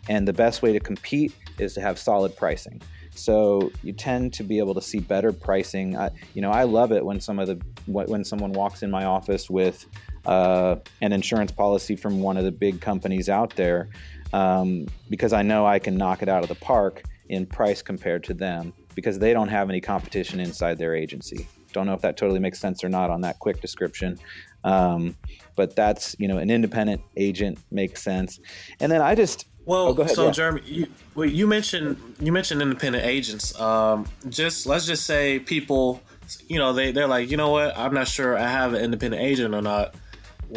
and 0.09 0.27
the 0.27 0.33
best 0.33 0.61
way 0.61 0.73
to 0.73 0.79
compete 0.79 1.33
is 1.59 1.73
to 1.75 1.81
have 1.81 1.99
solid 1.99 2.35
pricing. 2.35 2.81
So 3.13 3.71
you 3.83 3.93
tend 3.93 4.33
to 4.33 4.43
be 4.43 4.57
able 4.59 4.73
to 4.73 4.81
see 4.81 4.99
better 4.99 5.31
pricing. 5.31 5.97
I, 5.97 6.09
you 6.33 6.41
know 6.41 6.51
i 6.51 6.63
love 6.63 6.91
it 6.91 7.05
when 7.05 7.19
some 7.19 7.39
of 7.39 7.47
the 7.47 7.59
when 7.85 8.23
someone 8.23 8.53
walks 8.53 8.83
in 8.83 8.91
my 8.91 9.05
office 9.05 9.49
with 9.49 9.85
uh, 10.25 10.75
an 11.01 11.13
insurance 11.13 11.51
policy 11.51 11.95
from 11.95 12.21
one 12.21 12.37
of 12.37 12.43
the 12.43 12.51
big 12.51 12.81
companies 12.81 13.29
out 13.29 13.55
there 13.55 13.89
um, 14.33 14.87
because 15.09 15.33
I 15.33 15.41
know 15.41 15.65
I 15.65 15.79
can 15.79 15.97
knock 15.97 16.21
it 16.21 16.29
out 16.29 16.43
of 16.43 16.49
the 16.49 16.55
park 16.55 17.03
in 17.29 17.45
price 17.45 17.81
compared 17.81 18.23
to 18.25 18.33
them 18.33 18.73
because 18.95 19.19
they 19.19 19.33
don't 19.33 19.47
have 19.47 19.69
any 19.69 19.81
competition 19.81 20.39
inside 20.39 20.77
their 20.77 20.95
agency. 20.95 21.47
Don't 21.73 21.85
know 21.85 21.93
if 21.93 22.01
that 22.01 22.17
totally 22.17 22.39
makes 22.39 22.59
sense 22.59 22.83
or 22.83 22.89
not 22.89 23.09
on 23.09 23.21
that 23.21 23.39
quick 23.39 23.61
description. 23.61 24.19
Um, 24.63 25.15
but 25.55 25.75
that's, 25.75 26.15
you 26.19 26.27
know, 26.27 26.37
an 26.37 26.49
independent 26.51 27.01
agent 27.15 27.59
makes 27.71 28.01
sense. 28.01 28.39
And 28.79 28.91
then 28.91 29.01
I 29.01 29.15
just, 29.15 29.47
well, 29.65 29.95
oh, 29.97 30.07
so 30.07 30.25
yeah. 30.25 30.31
Jeremy, 30.31 30.61
you, 30.65 30.87
well, 31.15 31.27
you 31.27 31.47
mentioned 31.47 31.97
you 32.19 32.31
mentioned 32.31 32.61
independent 32.61 33.05
agents. 33.05 33.57
Um, 33.59 34.07
just 34.29 34.65
let's 34.65 34.85
just 34.85 35.05
say 35.05 35.39
people, 35.39 36.01
you 36.47 36.57
know, 36.57 36.73
they 36.73 36.91
they're 36.91 37.07
like, 37.07 37.29
you 37.29 37.37
know 37.37 37.49
what, 37.49 37.77
I'm 37.77 37.93
not 37.93 38.07
sure 38.07 38.37
I 38.37 38.47
have 38.47 38.73
an 38.73 38.83
independent 38.83 39.21
agent 39.21 39.53
or 39.53 39.61
not 39.61 39.95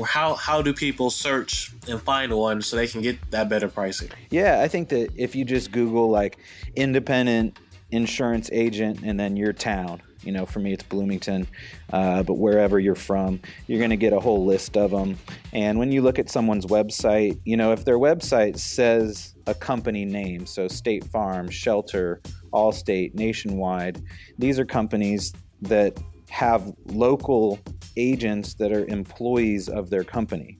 how 0.02 0.34
how 0.34 0.62
do 0.62 0.72
people 0.72 1.10
search 1.10 1.72
and 1.88 2.00
find 2.00 2.32
one 2.32 2.62
so 2.62 2.76
they 2.76 2.86
can 2.86 3.02
get 3.02 3.18
that 3.30 3.48
better 3.48 3.68
pricing? 3.68 4.08
Yeah, 4.30 4.60
I 4.60 4.68
think 4.68 4.88
that 4.88 5.10
if 5.16 5.36
you 5.36 5.44
just 5.44 5.70
Google 5.70 6.10
like 6.10 6.38
independent 6.74 7.58
insurance 7.90 8.50
agent 8.52 9.00
and 9.04 9.18
then 9.20 9.36
your 9.36 9.52
town, 9.52 10.02
you 10.22 10.32
know, 10.32 10.46
for 10.46 10.58
me 10.58 10.72
it's 10.72 10.82
Bloomington, 10.82 11.46
uh, 11.92 12.22
but 12.22 12.34
wherever 12.34 12.80
you're 12.80 12.94
from, 12.94 13.40
you're 13.66 13.78
going 13.78 13.90
to 13.90 13.96
get 13.96 14.12
a 14.12 14.20
whole 14.20 14.44
list 14.44 14.76
of 14.76 14.90
them. 14.90 15.18
And 15.52 15.78
when 15.78 15.92
you 15.92 16.02
look 16.02 16.18
at 16.18 16.28
someone's 16.28 16.66
website, 16.66 17.38
you 17.44 17.56
know, 17.56 17.72
if 17.72 17.84
their 17.84 17.98
website 17.98 18.58
says 18.58 19.34
a 19.46 19.54
company 19.54 20.04
name, 20.04 20.46
so 20.46 20.66
State 20.66 21.04
Farm, 21.04 21.48
Shelter, 21.48 22.20
Allstate, 22.52 23.14
Nationwide, 23.14 24.02
these 24.38 24.58
are 24.58 24.64
companies 24.64 25.32
that 25.62 25.96
have 26.30 26.72
local 26.86 27.58
agents 27.96 28.54
that 28.54 28.72
are 28.72 28.86
employees 28.86 29.68
of 29.68 29.90
their 29.90 30.04
company. 30.04 30.56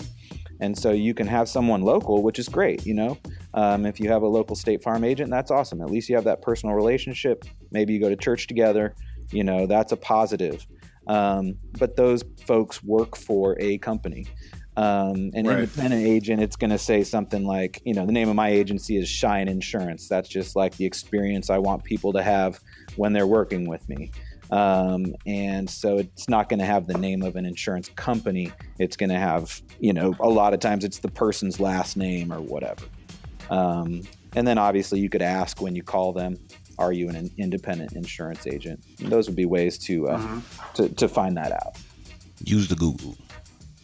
And 0.61 0.76
so 0.76 0.92
you 0.92 1.14
can 1.14 1.26
have 1.26 1.49
someone 1.49 1.83
local, 1.83 2.23
which 2.23 2.38
is 2.38 2.49
great. 2.49 2.87
You 2.87 2.94
know, 2.94 3.18
um, 3.54 3.87
if 3.87 3.99
you 3.99 4.09
have 4.09 4.23
a 4.23 4.28
local 4.28 4.56
State 4.56 4.83
Farm 4.83 5.04
agent, 5.04 5.30
that's 5.30 5.50
awesome. 5.50 5.80
At 5.83 5.90
least 5.90 6.09
you 6.09 6.14
have 6.14 6.25
that 6.25 6.42
personal 6.42 6.75
relationship. 6.75 7.44
Maybe 7.71 7.92
you 7.92 8.00
go 8.00 8.09
to 8.09 8.16
church 8.16 8.47
together. 8.47 8.94
You 9.30 9.44
know, 9.44 9.66
that's 9.66 9.92
a 9.92 9.97
positive. 9.97 10.66
Um, 11.06 11.54
but 11.78 11.97
those 11.97 12.23
folks 12.47 12.83
work 12.83 13.16
for 13.16 13.56
a 13.61 13.78
company. 13.78 14.26
Um, 14.76 15.30
an 15.35 15.47
right. 15.47 15.61
independent 15.61 16.04
agent, 16.04 16.42
it's 16.42 16.56
going 16.56 16.71
to 16.71 16.78
say 16.78 17.04
something 17.04 17.44
like, 17.44 17.80
you 17.85 17.94
know, 17.94 18.06
the 18.06 18.12
name 18.12 18.28
of 18.28 18.35
my 18.35 18.49
agency 18.49 18.97
is 18.97 19.09
Shine 19.09 19.47
Insurance. 19.47 20.09
That's 20.09 20.28
just 20.28 20.56
like 20.56 20.76
the 20.76 20.85
experience 20.85 21.49
I 21.49 21.59
want 21.59 21.85
people 21.85 22.12
to 22.12 22.23
have 22.23 22.59
when 22.97 23.12
they're 23.12 23.26
working 23.26 23.68
with 23.68 23.88
me. 23.88 24.11
Um, 24.54 25.16
and 25.26 25.68
so 25.68 25.99
it's 25.99 26.28
not 26.28 26.49
going 26.49 26.61
to 26.61 26.64
have 26.64 26.87
the 26.87 26.96
name 26.96 27.23
of 27.23 27.34
an 27.34 27.44
insurance 27.44 27.88
company. 27.96 28.52
It's 28.78 28.96
going 28.96 29.11
to 29.11 29.18
have, 29.18 29.61
you 29.80 29.92
know, 29.92 30.14
a 30.20 30.28
lot 30.28 30.54
of 30.54 30.61
times 30.61 30.84
it's 30.84 31.00
the 31.00 31.11
person's 31.11 31.58
last 31.58 31.96
name 31.96 32.32
or 32.32 32.40
whatever. 32.40 32.87
Um, 33.50 34.02
and 34.37 34.46
then 34.46 34.56
obviously 34.56 35.00
you 35.00 35.11
could 35.11 35.23
ask 35.23 35.61
when 35.61 35.75
you 35.75 35.82
call 35.82 36.12
them, 36.12 36.38
are 36.78 36.92
you 36.92 37.08
an 37.08 37.32
independent 37.37 37.94
insurance 37.94 38.46
agent? 38.46 38.80
And 39.00 39.11
those 39.11 39.26
would 39.26 39.34
be 39.34 39.44
ways 39.44 39.76
to, 39.78 40.08
uh, 40.11 40.18
mm-hmm. 40.20 40.73
to, 40.75 40.88
to 40.88 41.08
find 41.08 41.37
that 41.37 41.50
out. 41.50 41.76
Use 42.44 42.68
the 42.68 42.76
Google. 42.76 43.16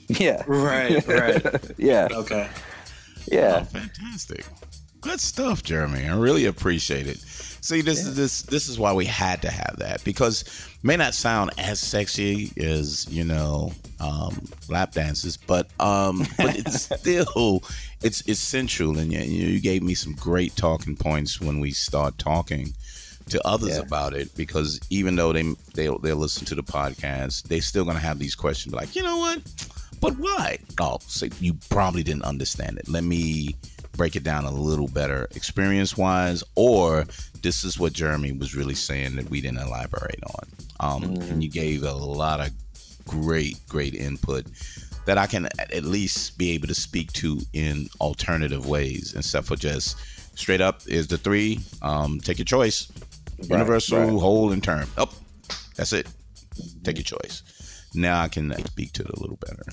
Yeah. 0.07 0.45
Right. 0.47 1.05
Right. 1.05 1.45
yeah. 1.79 2.07
Okay. 2.13 2.49
Yeah. 3.27 3.63
Oh, 3.63 3.65
fantastic. 3.65 4.45
Good 5.01 5.21
stuff, 5.21 5.63
Jeremy. 5.63 6.07
I 6.07 6.17
really 6.17 6.45
appreciate 6.47 7.07
it. 7.07 7.19
See, 7.63 7.83
this 7.83 8.03
yeah. 8.03 8.09
is 8.09 8.17
this 8.17 8.43
this 8.43 8.69
is 8.69 8.79
why 8.79 8.93
we 8.93 9.05
had 9.05 9.43
to 9.43 9.51
have 9.51 9.77
that 9.79 10.03
because 10.03 10.45
may 10.83 10.97
not 10.97 11.15
sound 11.15 11.51
as 11.59 11.79
sexy 11.79 12.53
as 12.57 13.07
you 13.11 13.25
know 13.25 13.73
um, 14.01 14.47
lap 14.69 14.93
dances, 14.93 15.37
but 15.37 15.69
um, 15.79 16.27
but 16.37 16.59
it's 16.59 16.95
still 16.99 17.63
it's 18.03 18.27
essential. 18.29 18.99
And 18.99 19.13
you, 19.13 19.21
you 19.21 19.61
gave 19.61 19.83
me 19.83 19.95
some 19.95 20.15
great 20.15 20.57
talking 20.57 20.97
points 20.97 21.41
when 21.41 21.61
we 21.61 21.73
start 21.73 22.17
talking 22.19 22.73
to 23.29 23.47
others 23.47 23.77
yeah. 23.77 23.83
about 23.83 24.15
it 24.15 24.35
because 24.37 24.81
even 24.91 25.17
though 25.17 25.33
they 25.33 25.43
they 25.75 25.89
they 26.03 26.13
listen 26.13 26.47
to 26.47 26.55
the 26.55 26.63
podcast, 26.63 27.45
they 27.45 27.61
still 27.61 27.85
gonna 27.85 27.99
have 27.99 28.19
these 28.19 28.35
questions 28.35 28.75
like, 28.75 28.97
you 28.97 29.03
know 29.03 29.19
what? 29.19 29.41
But 30.01 30.15
why? 30.19 30.59
Oh, 30.81 30.99
so 31.07 31.27
you 31.41 31.55
probably 31.69 32.03
didn't 32.03 32.25
understand 32.25 32.79
it. 32.79 32.89
Let 32.89 33.05
me 33.05 33.55
break 34.01 34.17
it 34.17 34.25
down 34.25 34.47
a 34.47 34.51
little 34.51 34.89
better 34.89 35.29
experience 35.37 35.95
wise, 35.95 36.43
or 36.55 37.05
this 37.43 37.65
is 37.65 37.79
what 37.79 37.93
Jeremy 37.93 38.33
was 38.33 38.55
really 38.55 38.75
saying 38.75 39.15
that 39.17 39.29
we 39.29 39.43
didn't 39.43 39.59
elaborate 39.59 40.25
on. 40.25 40.49
Um, 40.81 41.03
mm-hmm. 41.03 41.31
And 41.31 41.45
you 41.45 41.51
gave 41.51 41.83
a 41.83 41.93
lot 41.93 42.41
of 42.41 42.49
great, 43.07 43.59
great 43.69 43.95
input 43.95 44.47
that 45.05 45.19
I 45.19 45.27
can 45.27 45.51
at 45.59 45.85
least 45.85 46.39
be 46.39 46.53
able 46.53 46.67
to 46.69 46.75
speak 46.75 47.13
to 47.13 47.43
in 47.53 47.91
alternative 48.01 48.67
ways 48.67 49.13
instead 49.15 49.45
for 49.45 49.57
just 49.57 49.99
straight 50.35 50.63
up 50.63 50.81
is 50.87 51.07
the 51.07 51.19
three. 51.19 51.61
Um, 51.83 52.21
take 52.21 52.39
your 52.39 52.47
choice. 52.47 52.91
Right, 53.41 53.51
Universal, 53.51 53.99
right. 53.99 54.19
whole, 54.19 54.53
and 54.53 54.65
term. 54.65 54.89
Oh, 54.97 55.11
that's 55.77 55.93
it. 55.93 56.07
Take 56.85 56.97
your 56.97 57.05
choice. 57.05 57.43
Now 57.93 58.23
I 58.23 58.29
can 58.29 58.51
speak 58.65 58.95
to 58.95 59.03
it 59.03 59.11
a 59.11 59.21
little 59.21 59.37
better. 59.37 59.67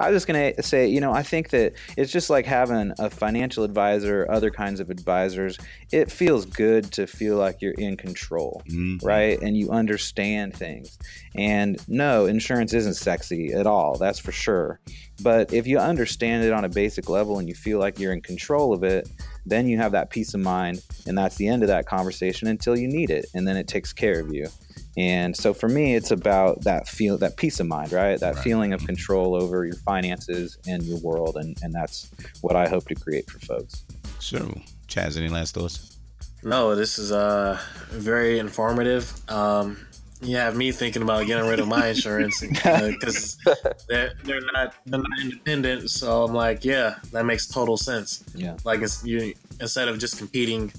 I 0.00 0.10
was 0.10 0.16
just 0.16 0.26
going 0.26 0.54
to 0.54 0.62
say, 0.62 0.86
you 0.86 1.00
know, 1.00 1.12
I 1.12 1.22
think 1.22 1.50
that 1.50 1.74
it's 1.96 2.12
just 2.12 2.30
like 2.30 2.46
having 2.46 2.92
a 2.98 3.10
financial 3.10 3.64
advisor, 3.64 4.26
other 4.30 4.50
kinds 4.50 4.80
of 4.80 4.90
advisors. 4.90 5.58
It 5.92 6.10
feels 6.10 6.44
good 6.46 6.92
to 6.92 7.06
feel 7.06 7.36
like 7.36 7.62
you're 7.62 7.72
in 7.72 7.96
control, 7.96 8.62
mm-hmm. 8.68 9.04
right? 9.06 9.40
And 9.40 9.56
you 9.56 9.70
understand 9.70 10.54
things. 10.54 10.98
And 11.36 11.78
no, 11.88 12.26
insurance 12.26 12.72
isn't 12.72 12.94
sexy 12.94 13.52
at 13.52 13.66
all, 13.66 13.96
that's 13.98 14.18
for 14.18 14.32
sure. 14.32 14.80
But 15.22 15.52
if 15.52 15.66
you 15.66 15.78
understand 15.78 16.44
it 16.44 16.52
on 16.52 16.64
a 16.64 16.68
basic 16.68 17.08
level 17.08 17.38
and 17.38 17.48
you 17.48 17.54
feel 17.54 17.78
like 17.78 17.98
you're 17.98 18.12
in 18.12 18.20
control 18.20 18.72
of 18.72 18.82
it, 18.82 19.08
then 19.46 19.68
you 19.68 19.76
have 19.78 19.92
that 19.92 20.10
peace 20.10 20.34
of 20.34 20.40
mind. 20.40 20.82
And 21.06 21.16
that's 21.16 21.36
the 21.36 21.48
end 21.48 21.62
of 21.62 21.68
that 21.68 21.86
conversation 21.86 22.48
until 22.48 22.76
you 22.76 22.88
need 22.88 23.10
it. 23.10 23.26
And 23.34 23.46
then 23.46 23.56
it 23.56 23.68
takes 23.68 23.92
care 23.92 24.20
of 24.20 24.32
you. 24.32 24.48
And 24.96 25.36
so 25.36 25.52
for 25.52 25.68
me, 25.68 25.94
it's 25.94 26.10
about 26.10 26.62
that 26.62 26.88
feel, 26.88 27.18
that 27.18 27.36
peace 27.36 27.58
of 27.58 27.66
mind, 27.66 27.92
right? 27.92 28.18
That 28.20 28.36
right. 28.36 28.44
feeling 28.44 28.72
of 28.72 28.86
control 28.86 29.34
over 29.34 29.64
your 29.64 29.76
finances 29.76 30.58
and 30.68 30.82
your 30.84 30.98
world, 31.00 31.36
and 31.36 31.56
and 31.62 31.72
that's 31.72 32.10
what 32.42 32.54
I 32.54 32.68
hope 32.68 32.86
to 32.88 32.94
create 32.94 33.28
for 33.28 33.40
folks. 33.40 33.84
Sure, 34.20 34.54
Chaz, 34.86 35.16
any 35.16 35.28
last 35.28 35.54
thoughts? 35.54 35.98
No, 36.44 36.76
this 36.76 36.98
is 36.98 37.10
uh 37.10 37.60
very 37.90 38.38
informative. 38.38 39.12
Um, 39.28 39.84
you 40.24 40.36
have 40.36 40.56
me 40.56 40.72
thinking 40.72 41.02
about 41.02 41.26
getting 41.26 41.46
rid 41.46 41.60
of 41.60 41.68
my 41.68 41.88
insurance 41.88 42.40
because 42.40 43.36
uh, 43.46 43.54
they're 43.88 44.12
they're 44.24 44.40
not 44.52 44.74
they're 44.86 45.00
not 45.00 45.20
independent. 45.22 45.90
So 45.90 46.24
I'm 46.24 46.34
like, 46.34 46.64
yeah, 46.64 46.96
that 47.12 47.24
makes 47.26 47.46
total 47.46 47.76
sense. 47.76 48.24
Yeah, 48.34 48.56
like 48.64 48.80
it's 48.80 49.04
you 49.04 49.34
instead 49.60 49.88
of 49.88 49.98
just 49.98 50.18
competing 50.18 50.72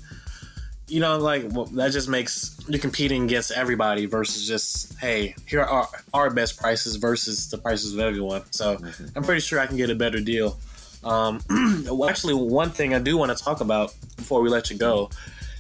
you 0.88 1.00
know, 1.00 1.18
like 1.18 1.44
well, 1.50 1.66
that 1.66 1.92
just 1.92 2.10
makes 2.10 2.60
you 2.68 2.78
competing 2.78 3.24
against 3.24 3.52
everybody 3.52 4.06
versus 4.06 4.48
just 4.48 4.98
hey, 5.00 5.36
here 5.48 5.62
are 5.62 5.88
our 6.14 6.30
best 6.30 6.60
prices 6.60 6.98
versus 6.98 7.50
the 7.50 7.58
prices 7.58 7.94
of 7.94 8.00
everyone. 8.00 8.44
So 8.52 8.78
mm-hmm. 8.78 9.08
I'm 9.16 9.24
pretty 9.24 9.42
sure 9.42 9.60
I 9.60 9.66
can 9.66 9.78
get 9.78 9.90
a 9.90 9.96
better 9.96 10.20
deal. 10.20 10.58
Um, 11.04 11.42
well, 11.90 12.10
actually, 12.10 12.36
one 12.36 12.70
thing 12.70 12.94
I 12.94 13.00
do 13.00 13.18
want 13.18 13.36
to 13.36 13.44
talk 13.44 13.62
about 13.62 13.96
before 14.16 14.42
we 14.42 14.50
let 14.50 14.70
you 14.70 14.78
go 14.78 15.10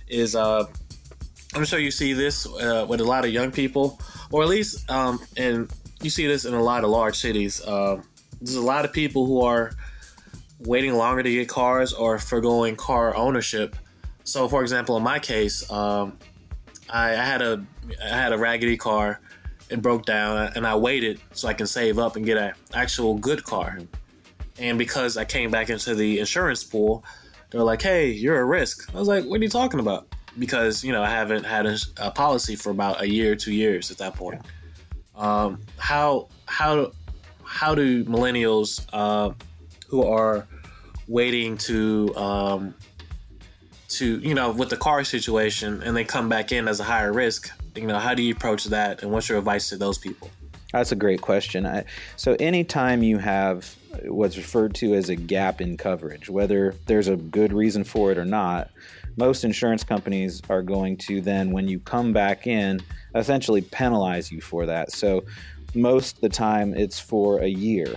is 0.08 0.36
uh, 0.36 0.66
I'm 1.56 1.66
sure 1.66 1.80
you 1.80 1.92
see 1.92 2.14
this 2.14 2.46
uh, 2.46 2.86
with 2.88 3.00
a 3.00 3.06
lot 3.06 3.26
of 3.26 3.32
young 3.32 3.52
people, 3.52 4.00
or 4.32 4.44
at 4.44 4.50
least, 4.50 4.90
um, 4.92 5.20
and 5.38 5.72
you 6.02 6.10
see 6.10 6.28
this 6.28 6.46
in 6.46 6.54
a 6.54 6.62
lot 6.62 6.84
of 6.84 6.90
large 6.90 7.16
cities. 7.16 7.62
Uh, 7.62 8.02
there's 8.42 8.56
a 8.56 8.62
lot 8.62 8.86
of 8.86 8.92
people 8.92 9.26
who 9.26 9.42
are 9.42 9.72
waiting 10.60 10.94
longer 10.94 11.24
to 11.24 11.32
get 11.32 11.48
cars 11.48 11.94
or 11.94 12.20
foregoing 12.20 12.76
car 12.76 13.16
ownership 13.16 13.76
so, 14.26 14.50
for 14.50 14.64
example, 14.64 14.98
in 14.98 15.04
my 15.04 15.20
case, 15.20 15.72
um, 15.72 16.18
I, 16.90 17.12
I, 17.12 17.24
had 17.24 17.44
a 17.44 17.64
I 18.04 18.08
had 18.08 18.34
a 18.34 18.38
raggedy 18.38 18.76
car. 18.76 19.22
It 19.70 19.82
broke 19.82 20.06
down, 20.06 20.52
and 20.56 20.66
I 20.66 20.76
waited 20.76 21.22
so 21.34 21.48
I 21.48 21.54
can 21.54 21.68
save 21.68 22.00
up 22.00 22.16
and 22.16 22.26
get 22.26 22.38
an 22.38 22.54
actual 22.74 23.16
good 23.16 23.44
car. 23.44 23.80
And 24.58 24.80
because 24.80 25.16
I 25.16 25.26
came 25.26 25.52
back 25.52 25.70
into 25.70 25.94
the 25.94 26.20
insurance 26.20 26.64
pool, 26.64 27.04
they're 27.52 27.64
like, 27.64 27.84
"Hey, 27.84 28.12
you're 28.12 28.40
a 28.40 28.46
risk." 28.46 28.90
I 28.94 28.98
was 28.98 29.08
like, 29.08 29.26
"What 29.26 29.40
are 29.40 29.44
you 29.44 29.50
talking 29.50 29.80
about?" 29.80 30.08
Because 30.38 30.84
you 30.84 30.92
know 30.92 31.02
I 31.02 31.10
haven't 31.10 31.46
had 31.46 31.66
a, 31.66 31.78
a 31.98 32.12
policy 32.12 32.56
for 32.56 32.70
about 32.70 33.02
a 33.02 33.10
year, 33.10 33.36
two 33.36 33.54
years 33.54 33.92
at 33.92 33.98
that 34.00 34.16
point. 34.16 34.42
Um, 35.16 35.62
how 35.78 36.28
how 36.46 36.92
how 37.44 37.76
do 37.76 38.04
millennials 38.06 38.86
uh, 38.92 39.34
who 39.88 40.04
are 40.04 40.48
waiting 41.08 41.58
to 41.58 42.16
um, 42.16 42.74
to 43.90 44.20
you 44.20 44.34
know 44.34 44.52
with 44.52 44.70
the 44.70 44.78
car 44.78 45.04
situation 45.04 45.82
and 45.84 45.96
they 45.96 46.04
come 46.04 46.28
back 46.28 46.52
in 46.52 46.68
as 46.68 46.80
a 46.80 46.84
higher 46.84 47.14
risk 47.14 47.52
you 47.76 47.88
know 47.88 48.00
how 48.00 48.14
do 48.14 48.24
you 48.24 48.34
approach 48.34 48.66
that 48.66 49.04
and 49.04 49.12
what's 49.12 49.30
your 49.30 49.38
advice 49.38 49.70
to 49.70 49.78
those 49.78 49.98
people 49.98 50.30
that's 50.74 50.92
a 50.92 50.96
great 50.96 51.22
question 51.22 51.66
I, 51.66 51.86
so 52.16 52.36
anytime 52.40 53.04
you 53.04 53.20
have 53.20 53.76
what's 54.06 54.38
referred 54.38 54.74
to 54.76 54.96
as 54.96 55.10
a 55.10 55.16
gap 55.16 55.62
in 55.62 55.78
coverage 55.78 56.30
whether 56.30 56.76
there's 56.88 57.08
a 57.08 57.16
good 57.16 57.54
reason 57.54 57.84
for 57.84 58.12
it 58.12 58.18
or 58.18 58.26
not 58.26 58.70
most 59.18 59.44
insurance 59.44 59.84
companies 59.84 60.42
are 60.50 60.62
going 60.62 60.98
to 60.98 61.22
then 61.22 61.52
when 61.52 61.68
you 61.68 61.80
come 61.80 62.14
back 62.14 62.48
in 62.48 62.80
essentially 63.16 63.62
penalize 63.62 64.32
you 64.32 64.42
for 64.42 64.66
that 64.66 64.92
so 64.92 65.24
most 65.74 66.22
the 66.22 66.30
time 66.30 66.74
it's 66.74 67.00
for 67.00 67.40
a 67.40 67.48
year 67.48 67.96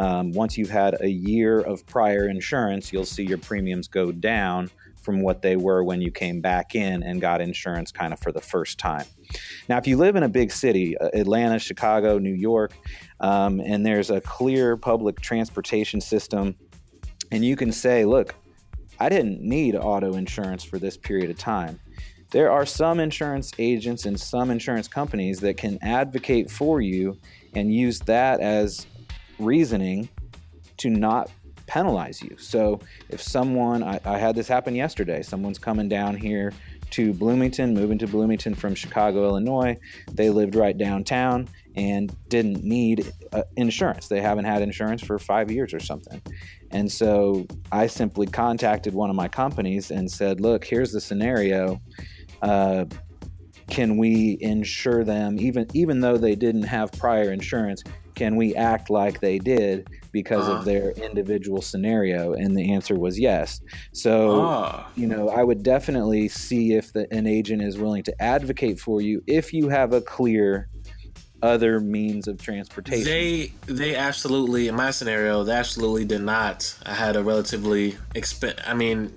um, 0.00 0.32
once 0.32 0.56
you've 0.56 0.70
had 0.70 0.96
a 1.02 1.08
year 1.08 1.60
of 1.60 1.84
prior 1.86 2.26
insurance, 2.26 2.90
you'll 2.90 3.04
see 3.04 3.22
your 3.22 3.36
premiums 3.36 3.86
go 3.86 4.10
down 4.10 4.70
from 5.02 5.20
what 5.20 5.42
they 5.42 5.56
were 5.56 5.84
when 5.84 6.00
you 6.00 6.10
came 6.10 6.40
back 6.40 6.74
in 6.74 7.02
and 7.02 7.20
got 7.20 7.42
insurance 7.42 7.92
kind 7.92 8.14
of 8.14 8.18
for 8.20 8.32
the 8.32 8.40
first 8.40 8.78
time. 8.78 9.04
Now, 9.68 9.76
if 9.76 9.86
you 9.86 9.98
live 9.98 10.16
in 10.16 10.22
a 10.22 10.28
big 10.28 10.52
city, 10.52 10.96
uh, 10.96 11.10
Atlanta, 11.12 11.58
Chicago, 11.58 12.18
New 12.18 12.32
York, 12.32 12.72
um, 13.20 13.60
and 13.60 13.84
there's 13.84 14.08
a 14.10 14.22
clear 14.22 14.76
public 14.76 15.20
transportation 15.20 16.00
system, 16.00 16.54
and 17.30 17.44
you 17.44 17.54
can 17.54 17.70
say, 17.70 18.06
look, 18.06 18.34
I 19.00 19.08
didn't 19.08 19.40
need 19.40 19.74
auto 19.74 20.14
insurance 20.14 20.62
for 20.62 20.78
this 20.78 20.96
period 20.96 21.30
of 21.30 21.38
time. 21.38 21.80
There 22.30 22.52
are 22.52 22.66
some 22.66 23.00
insurance 23.00 23.50
agents 23.58 24.04
and 24.04 24.20
some 24.20 24.50
insurance 24.50 24.86
companies 24.86 25.40
that 25.40 25.56
can 25.56 25.78
advocate 25.82 26.50
for 26.50 26.80
you 26.80 27.18
and 27.54 27.74
use 27.74 27.98
that 28.00 28.40
as 28.40 28.86
reasoning 29.38 30.08
to 30.76 30.90
not 30.90 31.30
penalize 31.66 32.22
you. 32.22 32.36
So 32.38 32.80
if 33.08 33.22
someone, 33.22 33.82
I, 33.82 34.00
I, 34.04 34.18
had 34.18 34.34
this 34.34 34.48
happen 34.48 34.74
yesterday, 34.74 35.22
someone's 35.22 35.58
coming 35.58 35.88
down 35.88 36.16
here 36.16 36.52
to 36.90 37.12
Bloomington, 37.14 37.74
moving 37.74 37.98
to 37.98 38.06
Bloomington 38.06 38.54
from 38.54 38.74
Chicago, 38.74 39.24
Illinois. 39.24 39.76
They 40.12 40.30
lived 40.30 40.56
right 40.56 40.76
downtown 40.76 41.48
and 41.76 42.14
didn't 42.28 42.64
need 42.64 43.12
uh, 43.32 43.44
insurance. 43.56 44.08
They 44.08 44.20
haven't 44.20 44.46
had 44.46 44.62
insurance 44.62 45.02
for 45.02 45.18
five 45.18 45.50
years 45.50 45.72
or 45.72 45.80
something. 45.80 46.20
And 46.70 46.90
so 46.90 47.46
I 47.72 47.86
simply 47.86 48.26
contacted 48.26 48.94
one 48.94 49.10
of 49.10 49.16
my 49.16 49.28
companies 49.28 49.90
and 49.90 50.10
said, 50.10 50.40
look, 50.40 50.64
here's 50.64 50.92
the 50.92 51.00
scenario. 51.00 51.80
Uh, 52.42 52.84
can 53.70 53.96
we 53.96 54.36
insure 54.40 55.04
them 55.04 55.38
even 55.38 55.66
even 55.72 56.00
though 56.00 56.16
they 56.16 56.34
didn't 56.34 56.64
have 56.64 56.90
prior 56.92 57.32
insurance 57.32 57.82
can 58.16 58.36
we 58.36 58.54
act 58.56 58.90
like 58.90 59.20
they 59.20 59.38
did 59.38 59.88
because 60.12 60.48
uh. 60.48 60.56
of 60.56 60.64
their 60.64 60.90
individual 60.90 61.62
scenario 61.62 62.34
and 62.34 62.56
the 62.56 62.72
answer 62.72 62.98
was 62.98 63.18
yes 63.18 63.60
so 63.92 64.42
uh. 64.42 64.84
you 64.96 65.06
know 65.06 65.28
i 65.30 65.42
would 65.42 65.62
definitely 65.62 66.28
see 66.28 66.74
if 66.74 66.92
the, 66.92 67.06
an 67.12 67.26
agent 67.26 67.62
is 67.62 67.78
willing 67.78 68.02
to 68.02 68.22
advocate 68.22 68.78
for 68.78 69.00
you 69.00 69.22
if 69.26 69.54
you 69.54 69.68
have 69.68 69.92
a 69.92 70.00
clear 70.00 70.68
other 71.42 71.80
means 71.80 72.28
of 72.28 72.40
transportation 72.40 73.04
they 73.04 73.52
they 73.66 73.96
absolutely 73.96 74.68
in 74.68 74.74
my 74.74 74.90
scenario 74.90 75.42
they 75.42 75.52
absolutely 75.52 76.04
did 76.04 76.20
not 76.20 76.76
i 76.84 76.92
had 76.92 77.16
a 77.16 77.22
relatively 77.22 77.92
exp 78.14 78.54
i 78.66 78.74
mean 78.74 79.16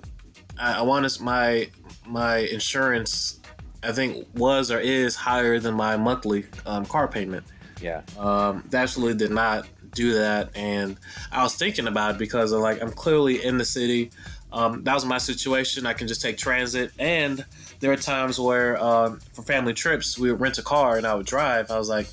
i, 0.58 0.78
I 0.78 0.82
wanted 0.82 1.20
my 1.20 1.68
my 2.06 2.38
insurance 2.38 3.40
i 3.82 3.92
think 3.92 4.26
was 4.34 4.70
or 4.70 4.80
is 4.80 5.16
higher 5.16 5.58
than 5.58 5.74
my 5.74 5.96
monthly 5.96 6.46
um, 6.66 6.86
car 6.86 7.08
payment 7.08 7.44
yeah. 7.84 8.02
Um, 8.18 8.64
they 8.70 8.78
absolutely 8.78 9.18
did 9.18 9.30
not 9.30 9.68
do 9.94 10.14
that, 10.14 10.56
and 10.56 10.96
I 11.30 11.42
was 11.42 11.54
thinking 11.54 11.86
about 11.86 12.12
it 12.12 12.18
because 12.18 12.50
of, 12.52 12.60
like 12.60 12.82
I'm 12.82 12.90
clearly 12.90 13.44
in 13.44 13.58
the 13.58 13.64
city. 13.64 14.10
Um, 14.54 14.84
that 14.84 14.94
was 14.94 15.04
my 15.04 15.18
situation. 15.18 15.84
I 15.84 15.94
can 15.94 16.06
just 16.06 16.22
take 16.22 16.38
transit, 16.38 16.92
and 16.96 17.44
there 17.80 17.90
are 17.90 17.96
times 17.96 18.38
where 18.38 18.82
um, 18.82 19.18
for 19.32 19.42
family 19.42 19.74
trips 19.74 20.16
we 20.16 20.30
would 20.30 20.40
rent 20.40 20.58
a 20.58 20.62
car 20.62 20.96
and 20.96 21.04
I 21.04 21.14
would 21.14 21.26
drive. 21.26 21.72
I 21.72 21.76
was 21.76 21.88
like, 21.88 22.06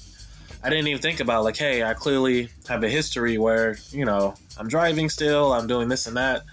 I 0.63 0.69
didn't 0.69 0.87
even 0.87 1.01
think 1.01 1.19
about 1.19 1.43
like, 1.43 1.55
hey, 1.55 1.83
I 1.83 1.93
clearly 1.93 2.49
have 2.67 2.83
a 2.83 2.89
history 2.89 3.37
where 3.37 3.77
you 3.91 4.05
know 4.05 4.33
I'm 4.57 4.67
driving 4.67 5.07
still, 5.07 5.53
I'm 5.53 5.67
doing 5.67 5.87
this 5.87 6.07
and 6.07 6.17
that. 6.17 6.43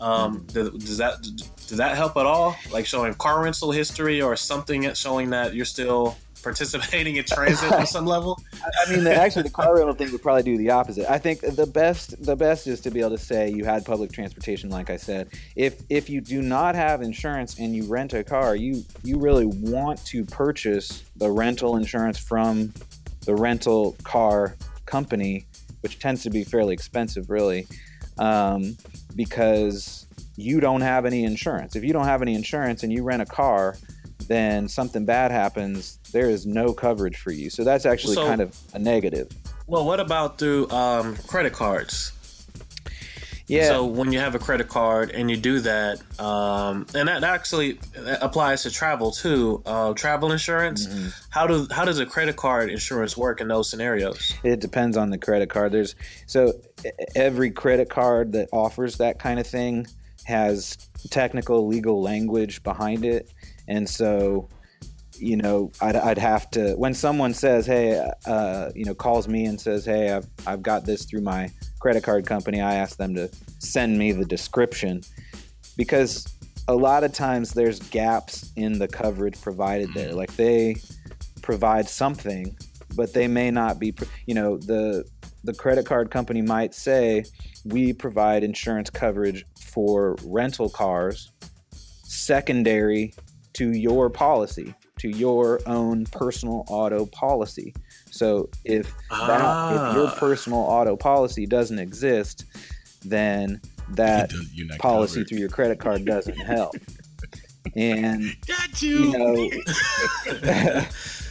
Um, 0.00 0.46
does, 0.52 0.70
does 0.70 0.98
that 0.98 1.22
does 1.22 1.78
that 1.78 1.96
help 1.96 2.16
at 2.16 2.26
all? 2.26 2.56
Like 2.72 2.84
showing 2.84 3.14
car 3.14 3.44
rental 3.44 3.70
history 3.70 4.20
or 4.20 4.34
something 4.34 4.92
showing 4.94 5.30
that 5.30 5.54
you're 5.54 5.64
still 5.64 6.16
participating 6.42 7.16
in 7.16 7.24
transit 7.24 7.72
on 7.72 7.86
some 7.86 8.06
level? 8.06 8.40
I 8.86 8.90
mean, 8.90 9.06
actually, 9.06 9.42
the 9.42 9.50
car 9.50 9.76
rental 9.76 9.94
thing 9.94 10.10
would 10.12 10.22
probably 10.22 10.42
do 10.42 10.56
the 10.56 10.70
opposite. 10.70 11.10
I 11.10 11.18
think 11.18 11.40
the 11.40 11.66
best 11.66 12.22
the 12.22 12.36
best 12.36 12.66
is 12.66 12.80
to 12.82 12.90
be 12.90 13.00
able 13.00 13.10
to 13.10 13.18
say 13.18 13.50
you 13.50 13.64
had 13.64 13.84
public 13.84 14.12
transportation, 14.12 14.70
like 14.70 14.90
I 14.90 14.96
said. 14.96 15.28
If 15.56 15.82
if 15.88 16.10
you 16.10 16.20
do 16.20 16.42
not 16.42 16.74
have 16.74 17.02
insurance 17.02 17.58
and 17.58 17.74
you 17.74 17.84
rent 17.84 18.12
a 18.12 18.24
car, 18.24 18.56
you 18.56 18.84
you 19.02 19.18
really 19.18 19.46
want 19.46 20.04
to 20.06 20.24
purchase 20.24 21.04
the 21.16 21.30
rental 21.30 21.76
insurance 21.76 22.18
from 22.18 22.72
the 23.26 23.34
rental 23.34 23.96
car 24.02 24.56
company, 24.86 25.46
which 25.80 25.98
tends 25.98 26.22
to 26.22 26.30
be 26.30 26.44
fairly 26.44 26.74
expensive, 26.74 27.30
really, 27.30 27.66
um, 28.18 28.76
because 29.14 30.06
you 30.36 30.60
don't 30.60 30.80
have 30.80 31.04
any 31.04 31.24
insurance. 31.24 31.76
If 31.76 31.84
you 31.84 31.92
don't 31.92 32.06
have 32.06 32.22
any 32.22 32.34
insurance 32.34 32.82
and 32.82 32.92
you 32.92 33.02
rent 33.02 33.22
a 33.22 33.26
car, 33.26 33.76
then 34.30 34.68
something 34.68 35.04
bad 35.04 35.32
happens, 35.32 35.98
there 36.12 36.30
is 36.30 36.46
no 36.46 36.72
coverage 36.72 37.16
for 37.16 37.32
you. 37.32 37.50
So 37.50 37.64
that's 37.64 37.84
actually 37.84 38.14
So- 38.14 38.26
kind 38.26 38.40
of 38.40 38.56
a 38.72 38.78
negative. 38.78 39.28
Well, 39.66 39.84
what 39.84 39.98
about 40.00 40.38
through 40.38 40.70
um, 40.70 41.16
credit 41.26 41.52
cards? 41.52 42.12
Yeah. 43.48 43.66
So 43.66 43.84
when 43.86 44.12
you 44.12 44.20
have 44.20 44.36
a 44.36 44.38
credit 44.38 44.68
card 44.68 45.10
and 45.10 45.28
you 45.28 45.36
do 45.36 45.58
that, 45.60 46.00
um, 46.20 46.86
and 46.94 47.08
that 47.08 47.24
actually 47.24 47.80
applies 48.20 48.62
to 48.62 48.70
travel 48.70 49.10
too. 49.10 49.60
Uh, 49.66 49.92
travel 49.94 50.30
insurance. 50.30 50.86
Mm-hmm. 50.86 51.08
How 51.30 51.48
do 51.48 51.66
how 51.72 51.84
does 51.84 51.98
a 51.98 52.06
credit 52.06 52.36
card 52.36 52.70
insurance 52.70 53.16
work 53.16 53.40
in 53.40 53.48
those 53.48 53.68
scenarios? 53.68 54.34
It 54.44 54.60
depends 54.60 54.96
on 54.96 55.10
the 55.10 55.18
credit 55.18 55.50
card. 55.50 55.72
There's 55.72 55.96
so 56.26 56.52
every 57.16 57.50
credit 57.50 57.90
card 57.90 58.30
that 58.32 58.48
offers 58.52 58.98
that 58.98 59.18
kind 59.18 59.40
of 59.40 59.46
thing 59.48 59.88
has 60.24 60.78
technical 61.10 61.66
legal 61.66 62.00
language 62.00 62.62
behind 62.62 63.04
it, 63.04 63.32
and 63.70 63.88
so 63.88 64.48
you 65.16 65.36
know 65.36 65.70
I'd, 65.80 65.96
I'd 65.96 66.18
have 66.18 66.50
to 66.52 66.74
when 66.74 66.92
someone 66.92 67.32
says, 67.32 67.66
"Hey," 67.66 68.04
uh, 68.26 68.70
you 68.74 68.84
know, 68.84 68.94
calls 68.94 69.28
me 69.28 69.46
and 69.46 69.58
says, 69.58 69.84
"Hey, 69.84 70.12
I've 70.12 70.26
I've 70.46 70.62
got 70.62 70.84
this 70.84 71.04
through 71.04 71.22
my 71.22 71.50
credit 71.78 72.02
card 72.02 72.26
company," 72.26 72.60
I 72.60 72.74
ask 72.74 72.98
them 72.98 73.14
to 73.14 73.30
send 73.58 73.98
me 73.98 74.12
the 74.12 74.24
description 74.24 75.02
because 75.76 76.26
a 76.68 76.74
lot 76.74 77.04
of 77.04 77.12
times 77.12 77.52
there's 77.52 77.78
gaps 77.78 78.52
in 78.56 78.78
the 78.78 78.88
coverage 78.88 79.40
provided 79.40 79.94
there. 79.94 80.12
Like 80.12 80.34
they 80.36 80.76
provide 81.42 81.88
something, 81.88 82.56
but 82.96 83.14
they 83.14 83.28
may 83.28 83.50
not 83.50 83.78
be. 83.78 83.94
You 84.26 84.34
know, 84.34 84.56
the 84.56 85.04
the 85.44 85.54
credit 85.54 85.86
card 85.86 86.10
company 86.10 86.42
might 86.42 86.74
say 86.74 87.24
we 87.64 87.92
provide 87.92 88.42
insurance 88.42 88.90
coverage 88.90 89.44
for 89.60 90.16
rental 90.24 90.68
cars 90.68 91.30
secondary 92.10 93.14
to 93.54 93.72
your 93.72 94.08
policy, 94.10 94.74
to 94.98 95.08
your 95.08 95.60
own 95.66 96.04
personal 96.06 96.64
auto 96.68 97.06
policy. 97.06 97.74
So 98.10 98.48
if 98.64 98.92
that 99.10 99.70
if 99.70 99.94
your 99.94 100.06
Ah. 100.08 100.14
personal 100.18 100.58
auto 100.60 100.96
policy 100.96 101.46
doesn't 101.46 101.78
exist, 101.78 102.44
then 103.04 103.60
that 103.90 104.30
policy 104.78 105.20
covered. 105.20 105.28
through 105.28 105.38
your 105.38 105.48
credit 105.48 105.78
card 105.80 106.04
doesn't 106.04 106.36
help. 106.56 106.76
And 107.76 108.34
Got 108.46 108.82
you 108.82 109.12
know, 109.18 109.50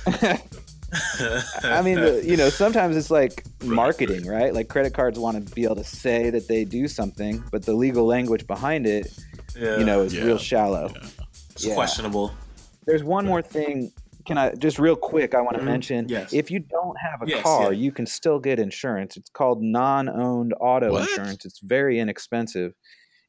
I 1.64 1.82
mean, 1.84 2.00
you 2.28 2.38
know, 2.38 2.50
sometimes 2.50 2.96
it's 2.98 3.12
like 3.12 3.44
marketing, 3.64 4.26
right? 4.28 4.54
Like 4.54 4.68
credit 4.70 4.94
cards 4.94 5.20
want 5.20 5.48
to 5.48 5.54
be 5.56 5.64
able 5.64 5.76
to 5.76 5.84
say 5.84 6.30
that 6.32 6.48
they 6.48 6.66
do 6.66 6.88
something, 6.88 7.44
but 7.52 7.64
the 7.66 7.74
legal 7.74 8.06
language 8.06 8.48
behind 8.48 8.88
it, 8.88 9.12
Yeah, 9.56 9.78
you 9.78 9.84
know, 9.86 10.02
is 10.02 10.16
Yeah. 10.16 10.24
real 10.26 10.38
shallow. 10.38 10.94
It's 11.60 11.68
yeah. 11.68 11.76
questionable. 11.76 12.32
There's 12.86 13.04
one 13.04 13.26
more 13.26 13.42
thing. 13.42 13.92
Can 14.26 14.38
I 14.38 14.52
just 14.56 14.80
real 14.80 14.96
quick? 14.96 15.36
I 15.36 15.42
want 15.42 15.58
to 15.58 15.62
Mhm. 15.62 15.66
mention 15.66 16.08
Yes. 16.08 16.32
if 16.32 16.50
you 16.50 16.60
don't 16.60 16.96
have 16.98 17.22
a 17.22 17.28
Yes, 17.30 17.44
car, 17.44 17.74
yeah. 17.74 17.80
you 17.80 17.92
can 17.92 18.06
still 18.06 18.40
get 18.40 18.60
insurance. 18.60 19.18
It's 19.18 19.30
called 19.30 19.62
non-owned 19.62 20.54
auto 20.62 20.94
What? 20.94 21.02
insurance. 21.10 21.46
It's 21.46 21.60
very 21.60 22.00
inexpensive, 22.00 22.74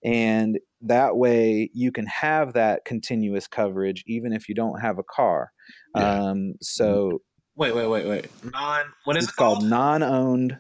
and 0.05 0.61
that 0.83 1.17
way 1.17 1.71
you 1.75 1.91
can 1.91 2.07
have 2.07 2.53
that 2.53 2.85
continuous 2.85 3.49
coverage 3.49 4.05
even 4.07 4.33
if 4.33 4.49
you 4.49 4.55
don't 4.55 4.81
have 4.81 4.99
a 4.99 5.03
car. 5.05 5.51
Yeah. 5.97 6.23
Um, 6.23 6.55
so 6.61 7.21
Wait, 7.57 7.75
wait, 7.75 7.89
wait, 7.89 8.07
wait. 8.07 8.31
Non. 8.53 8.87
What 9.05 9.17
is 9.17 9.25
it's 9.25 9.33
it 9.33 9.37
called? 9.37 9.59
called 9.59 9.69
non-owned 9.71 10.57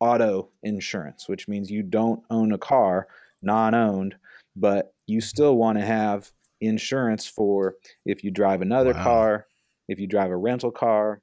auto 0.00 0.50
insurance, 0.64 1.28
which 1.28 1.46
means 1.48 1.70
you 1.70 1.82
don't 1.84 2.22
own 2.30 2.50
a 2.52 2.58
car, 2.58 3.06
non-owned, 3.42 4.16
but 4.56 4.92
you 5.06 5.20
still 5.20 5.56
want 5.56 5.78
to 5.78 5.84
have 5.84 6.30
insurance 6.66 7.26
for 7.26 7.74
if 8.04 8.22
you 8.24 8.30
drive 8.30 8.62
another 8.62 8.92
Wow. 8.92 9.02
car, 9.04 9.46
if 9.88 9.98
you 9.98 10.06
drive 10.06 10.30
a 10.30 10.36
rental 10.36 10.70
car, 10.70 11.20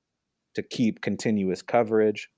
to 0.55 0.63
keep 0.63 1.01
continuous 1.01 1.61
coverage. 1.61 2.29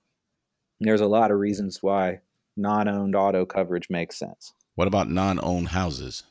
There's 0.79 1.01
a 1.01 1.07
lot 1.07 1.31
of 1.31 1.39
reasons 1.39 1.79
why 1.81 2.21
non-owned 2.57 3.15
auto 3.15 3.45
coverage 3.45 3.89
makes 3.89 4.17
sense. 4.17 4.53
What 4.75 4.87
about 4.87 5.09
non-owned 5.09 5.69
houses? 5.69 6.23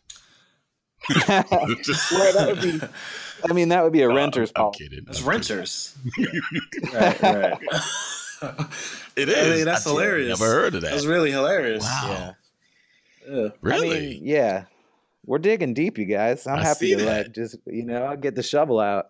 well, 1.29 1.45
that 1.49 2.47
would 2.47 2.61
be. 2.63 2.81
I 3.49 3.53
mean, 3.55 3.71
that 3.71 3.83
would 3.83 3.93
be 3.93 4.03
a 4.03 4.07
uh, 4.07 4.13
No, 4.13 4.17
renter's 4.17 4.53
I'm, 4.55 4.61
I'm 4.61 4.65
policy. 4.65 4.89
kidding. 4.89 5.05
It's 5.09 5.23
I'm 5.23 5.29
renters. 5.29 5.97
right, 6.93 7.23
right. 7.23 7.59
kidding. 7.61 7.69
It 9.17 9.29
I 9.29 9.33
is. 9.33 9.57
mean, 9.57 9.65
that's 9.67 9.87
I 9.87 9.91
hilarious. 9.91 10.41
Never 10.41 10.51
heard 10.51 10.75
of 10.75 10.81
that. 10.83 10.93
That's 10.93 11.05
really 11.05 11.31
hilarious. 11.31 11.83
Wow. 11.85 12.35
Yeah. 13.29 13.35
Yeah. 13.37 13.49
Really? 13.61 13.97
I 13.97 14.01
mean, 14.01 14.21
yeah. 14.25 14.65
We're 15.31 15.39
digging 15.39 15.75
deep, 15.75 15.97
you 15.97 16.07
guys. 16.07 16.45
I'm 16.49 16.59
I 16.59 16.65
happy 16.65 16.91
to 16.91 17.05
that. 17.05 17.27
like 17.27 17.33
just 17.33 17.55
you 17.65 17.85
know, 17.85 18.03
I'll 18.03 18.17
get 18.17 18.35
the 18.35 18.43
shovel 18.43 18.81
out. 18.81 19.07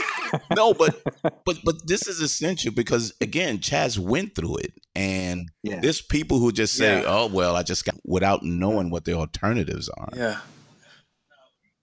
no, 0.56 0.72
but 0.72 0.98
but 1.44 1.58
but 1.62 1.86
this 1.86 2.06
is 2.08 2.20
essential 2.22 2.72
because 2.72 3.12
again, 3.20 3.58
Chaz 3.58 3.98
went 3.98 4.34
through 4.34 4.56
it, 4.56 4.72
and 4.96 5.50
Yeah. 5.62 5.80
there's 5.80 6.00
people 6.00 6.38
who 6.38 6.52
just 6.52 6.72
say, 6.72 7.02
Yeah. 7.02 7.04
"Oh 7.06 7.26
well, 7.26 7.54
I 7.54 7.64
just 7.64 7.84
got," 7.84 7.96
without 8.06 8.42
knowing 8.42 8.88
what 8.88 9.04
the 9.04 9.12
alternatives 9.12 9.90
are. 9.90 10.08
Yeah. 10.16 10.38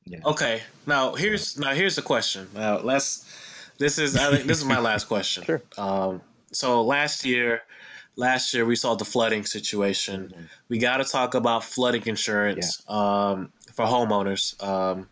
Yeah. 0.08 0.20
Okay. 0.26 0.64
Now 0.88 1.14
here's 1.14 1.56
now 1.60 1.76
here's 1.76 1.96
the 1.96 2.02
question. 2.02 2.48
Now 2.56 2.80
let's. 2.80 3.24
This 3.78 4.00
is 4.00 4.18
I 4.18 4.32
think 4.32 4.48
this 4.48 4.58
is 4.58 4.66
my 4.66 4.80
last 4.90 5.08
question. 5.08 5.44
Sure. 5.44 5.62
Um. 5.78 6.22
So 6.52 6.82
last 6.82 7.24
year, 7.24 7.62
last 8.16 8.52
year 8.52 8.66
we 8.66 8.76
saw 8.76 8.96
the 8.96 9.06
flooding 9.06 9.46
situation. 9.46 10.30
Mm-hmm. 10.34 10.44
We 10.70 10.80
got 10.80 10.98
to 10.98 11.04
talk 11.04 11.36
about 11.36 11.64
flooding 11.64 12.02
insurance. 12.08 12.82
Um. 12.90 13.52
For 13.76 13.86
homeowners. 13.86 14.62
Um. 14.64 15.10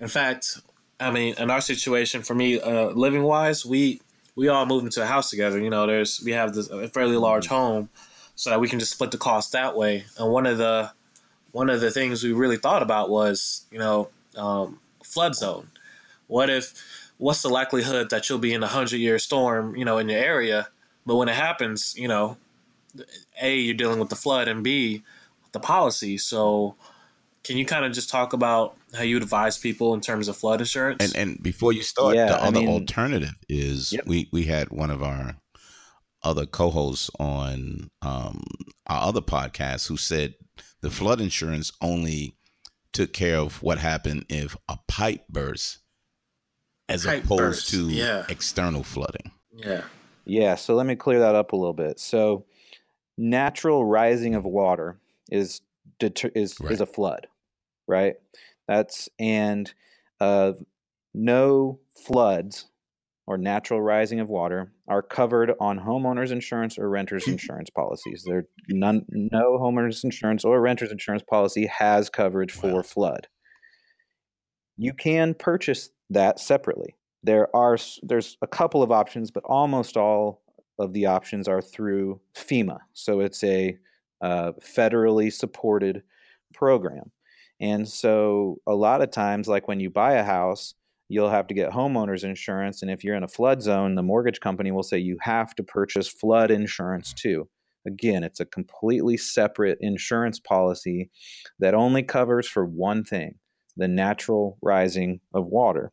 In 0.00 0.08
fact, 0.08 0.60
I 1.00 1.10
mean, 1.10 1.34
in 1.38 1.50
our 1.50 1.60
situation, 1.60 2.22
for 2.22 2.34
me, 2.34 2.60
uh, 2.60 2.90
living 2.90 3.22
wise, 3.22 3.64
we 3.64 4.00
we 4.34 4.48
all 4.48 4.66
moved 4.66 4.84
into 4.84 5.02
a 5.02 5.06
house 5.06 5.30
together. 5.30 5.58
You 5.58 5.70
know, 5.70 5.86
there's 5.86 6.22
we 6.24 6.32
have 6.32 6.54
this 6.54 6.70
a 6.70 6.88
fairly 6.88 7.16
large 7.16 7.48
home, 7.48 7.88
so 8.34 8.50
that 8.50 8.60
we 8.60 8.68
can 8.68 8.78
just 8.78 8.92
split 8.92 9.10
the 9.10 9.18
cost 9.18 9.52
that 9.52 9.76
way. 9.76 10.04
And 10.16 10.32
one 10.32 10.46
of 10.46 10.58
the 10.58 10.92
one 11.52 11.70
of 11.70 11.80
the 11.80 11.90
things 11.90 12.22
we 12.22 12.32
really 12.32 12.56
thought 12.56 12.82
about 12.82 13.10
was, 13.10 13.66
you 13.70 13.78
know, 13.78 14.08
um, 14.36 14.78
flood 15.02 15.34
zone. 15.34 15.68
What 16.28 16.50
if? 16.50 16.74
What's 17.18 17.42
the 17.42 17.48
likelihood 17.48 18.10
that 18.10 18.28
you'll 18.28 18.38
be 18.38 18.54
in 18.54 18.62
a 18.62 18.68
hundred 18.68 18.98
year 18.98 19.18
storm, 19.18 19.74
you 19.74 19.84
know, 19.84 19.98
in 19.98 20.08
your 20.08 20.20
area, 20.20 20.68
but 21.04 21.16
when 21.16 21.28
it 21.28 21.34
happens, 21.34 21.94
you 21.98 22.06
know, 22.06 22.36
a 23.42 23.56
you're 23.56 23.74
dealing 23.74 23.98
with 23.98 24.08
the 24.08 24.16
flood, 24.16 24.46
and 24.46 24.62
b 24.62 25.02
the 25.50 25.58
policy. 25.58 26.16
So, 26.16 26.76
can 27.48 27.56
you 27.56 27.64
kind 27.64 27.84
of 27.84 27.92
just 27.92 28.10
talk 28.10 28.32
about 28.34 28.76
how 28.94 29.02
you 29.02 29.16
advise 29.16 29.58
people 29.58 29.94
in 29.94 30.00
terms 30.00 30.28
of 30.28 30.36
flood 30.36 30.60
insurance? 30.60 31.02
And 31.02 31.16
and 31.16 31.42
before 31.42 31.72
you 31.72 31.82
start, 31.82 32.14
Yeah, 32.14 32.26
the 32.26 32.34
I 32.42 32.46
other 32.48 32.60
mean- 32.60 32.68
alternative 32.68 33.34
is 33.48 33.92
Yep. 33.92 34.06
we 34.06 34.28
we 34.32 34.44
had 34.44 34.68
one 34.70 34.90
of 34.90 35.02
our 35.02 35.36
other 36.22 36.46
co-hosts 36.46 37.10
on 37.18 37.90
um, 38.02 38.44
our 38.86 39.08
other 39.08 39.20
podcast 39.22 39.88
who 39.88 39.96
said 39.96 40.34
the 40.82 40.90
flood 40.90 41.20
insurance 41.20 41.72
only 41.80 42.36
took 42.92 43.12
care 43.12 43.38
of 43.38 43.62
what 43.62 43.78
happened 43.78 44.26
if 44.28 44.56
a 44.68 44.76
pipe 44.88 45.26
bursts, 45.28 45.78
as 46.88 47.04
Pipe 47.06 47.24
opposed 47.24 47.38
burst, 47.40 47.70
to 47.70 47.88
yeah. 47.88 48.24
external 48.28 48.82
flooding. 48.82 49.30
yeah, 49.52 49.82
Yeah, 50.24 50.54
so 50.56 50.74
let 50.74 50.86
me 50.86 50.96
clear 50.96 51.20
that 51.20 51.34
up 51.34 51.52
a 51.52 51.56
little 51.56 51.72
bit. 51.74 52.00
So, 52.00 52.44
natural 53.16 53.84
rising 53.84 54.34
of 54.34 54.44
water 54.44 54.98
is 55.30 55.60
deter- 55.98 56.32
is 56.34 56.56
is 56.62 56.80
a 56.80 56.86
flood, 56.86 57.26
right? 57.88 58.14
That's 58.66 59.08
and 59.18 59.72
uh, 60.20 60.52
no 61.14 61.80
floods 62.06 62.66
or 63.26 63.36
natural 63.36 63.80
rising 63.80 64.20
of 64.20 64.28
water 64.28 64.72
are 64.88 65.02
covered 65.02 65.52
on 65.60 65.78
homeowners 65.78 66.30
insurance 66.30 66.78
or 66.78 66.88
renters 66.88 67.26
insurance 67.28 67.70
policies. 67.70 68.24
There 68.26 68.46
none 68.68 69.04
no 69.08 69.58
homeowners 69.58 70.04
insurance 70.04 70.44
or 70.44 70.60
renters 70.60 70.92
insurance 70.92 71.22
policy 71.28 71.66
has 71.66 72.08
coverage 72.08 72.52
for 72.52 72.76
Wow. 72.76 72.82
flood. 72.82 73.28
You 74.76 74.94
can 74.94 75.34
purchase 75.34 75.90
that 76.10 76.38
separately. 76.38 76.96
There 77.22 77.54
are 77.54 77.76
there's 78.02 78.36
a 78.42 78.46
couple 78.46 78.82
of 78.82 78.92
options, 78.92 79.30
but 79.30 79.42
almost 79.44 79.96
all 79.96 80.42
of 80.78 80.92
the 80.92 81.06
options 81.06 81.48
are 81.48 81.60
through 81.60 82.20
FEMA. 82.36 82.78
So 82.92 83.20
it's 83.20 83.42
a 83.42 83.76
uh, 84.20 84.52
federally 84.62 85.32
supported 85.32 86.02
program. 86.54 87.10
And 87.60 87.88
so 87.88 88.58
a 88.66 88.74
lot 88.74 89.02
of 89.02 89.10
times, 89.10 89.48
like 89.48 89.68
when 89.68 89.80
you 89.80 89.90
buy 89.90 90.14
a 90.14 90.24
house, 90.24 90.74
you'll 91.08 91.30
have 91.30 91.46
to 91.48 91.54
get 91.54 91.70
homeowners 91.70 92.24
insurance. 92.24 92.82
And 92.82 92.90
if 92.90 93.02
you're 93.02 93.16
in 93.16 93.22
a 93.22 93.28
flood 93.28 93.62
zone, 93.62 93.94
the 93.94 94.02
mortgage 94.02 94.40
company 94.40 94.70
will 94.70 94.82
say 94.82 94.98
you 94.98 95.16
have 95.20 95.54
to 95.56 95.62
purchase 95.62 96.08
flood 96.08 96.50
insurance 96.50 97.12
too. 97.12 97.48
Again, 97.86 98.22
it's 98.22 98.40
a 98.40 98.44
completely 98.44 99.16
separate 99.16 99.78
insurance 99.80 100.38
policy 100.38 101.10
that 101.58 101.74
only 101.74 102.02
covers 102.02 102.46
for 102.46 102.64
one 102.66 103.04
thing 103.04 103.36
the 103.76 103.88
natural 103.88 104.58
rising 104.60 105.20
of 105.32 105.46
water. 105.46 105.92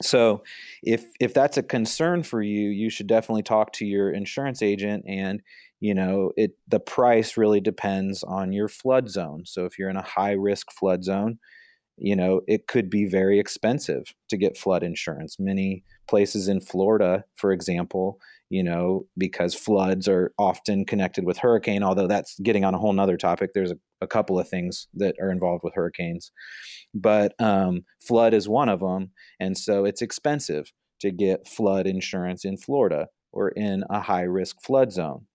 So, 0.00 0.42
if 0.82 1.06
if 1.20 1.34
that's 1.34 1.56
a 1.58 1.62
concern 1.62 2.22
for 2.22 2.42
you, 2.42 2.70
you 2.70 2.90
should 2.90 3.06
definitely 3.06 3.42
talk 3.42 3.72
to 3.74 3.86
your 3.86 4.10
insurance 4.10 4.62
agent 4.62 5.04
and 5.06 5.42
you 5.80 5.94
know 5.94 6.32
it 6.36 6.52
the 6.68 6.80
price 6.80 7.36
really 7.36 7.60
depends 7.60 8.22
on 8.22 8.52
your 8.52 8.68
flood 8.68 9.08
zone. 9.10 9.44
So 9.46 9.64
if 9.66 9.78
you're 9.78 9.90
in 9.90 9.96
a 9.96 10.02
high 10.02 10.32
risk 10.32 10.72
flood 10.72 11.04
zone 11.04 11.38
you 11.98 12.16
know 12.16 12.40
it 12.48 12.66
could 12.66 12.90
be 12.90 13.06
very 13.06 13.38
expensive 13.38 14.14
to 14.30 14.36
get 14.36 14.56
flood 14.56 14.82
insurance. 14.82 15.36
Many 15.38 15.84
places 16.08 16.48
in 16.48 16.60
Florida 16.60 17.24
for 17.36 17.52
example 17.52 18.18
you 18.50 18.62
know 18.62 19.06
because 19.16 19.54
floods 19.54 20.08
are 20.08 20.32
often 20.38 20.84
connected 20.84 21.24
with 21.24 21.38
hurricane 21.38 21.82
although 21.82 22.06
that's 22.06 22.38
getting 22.40 22.64
on 22.64 22.74
a 22.74 22.78
whole 22.78 22.92
nother 22.92 23.16
topic 23.16 23.50
there's 23.54 23.70
a, 23.70 23.78
a 24.02 24.06
couple 24.06 24.38
of 24.38 24.48
things 24.48 24.88
that 24.94 25.14
are 25.20 25.30
involved 25.30 25.62
with 25.64 25.74
hurricanes 25.74 26.32
but 26.94 27.34
um, 27.40 27.84
flood 28.06 28.34
is 28.34 28.48
one 28.48 28.68
of 28.68 28.80
them 28.80 29.10
and 29.40 29.56
so 29.56 29.84
it's 29.84 30.02
expensive 30.02 30.70
to 31.00 31.10
get 31.10 31.48
flood 31.48 31.86
insurance 31.86 32.44
in 32.44 32.56
Florida 32.56 33.06
or 33.32 33.48
in 33.50 33.82
a 33.90 34.00
high 34.00 34.22
risk 34.22 34.56
flood 34.62 34.92
zone 34.92 35.26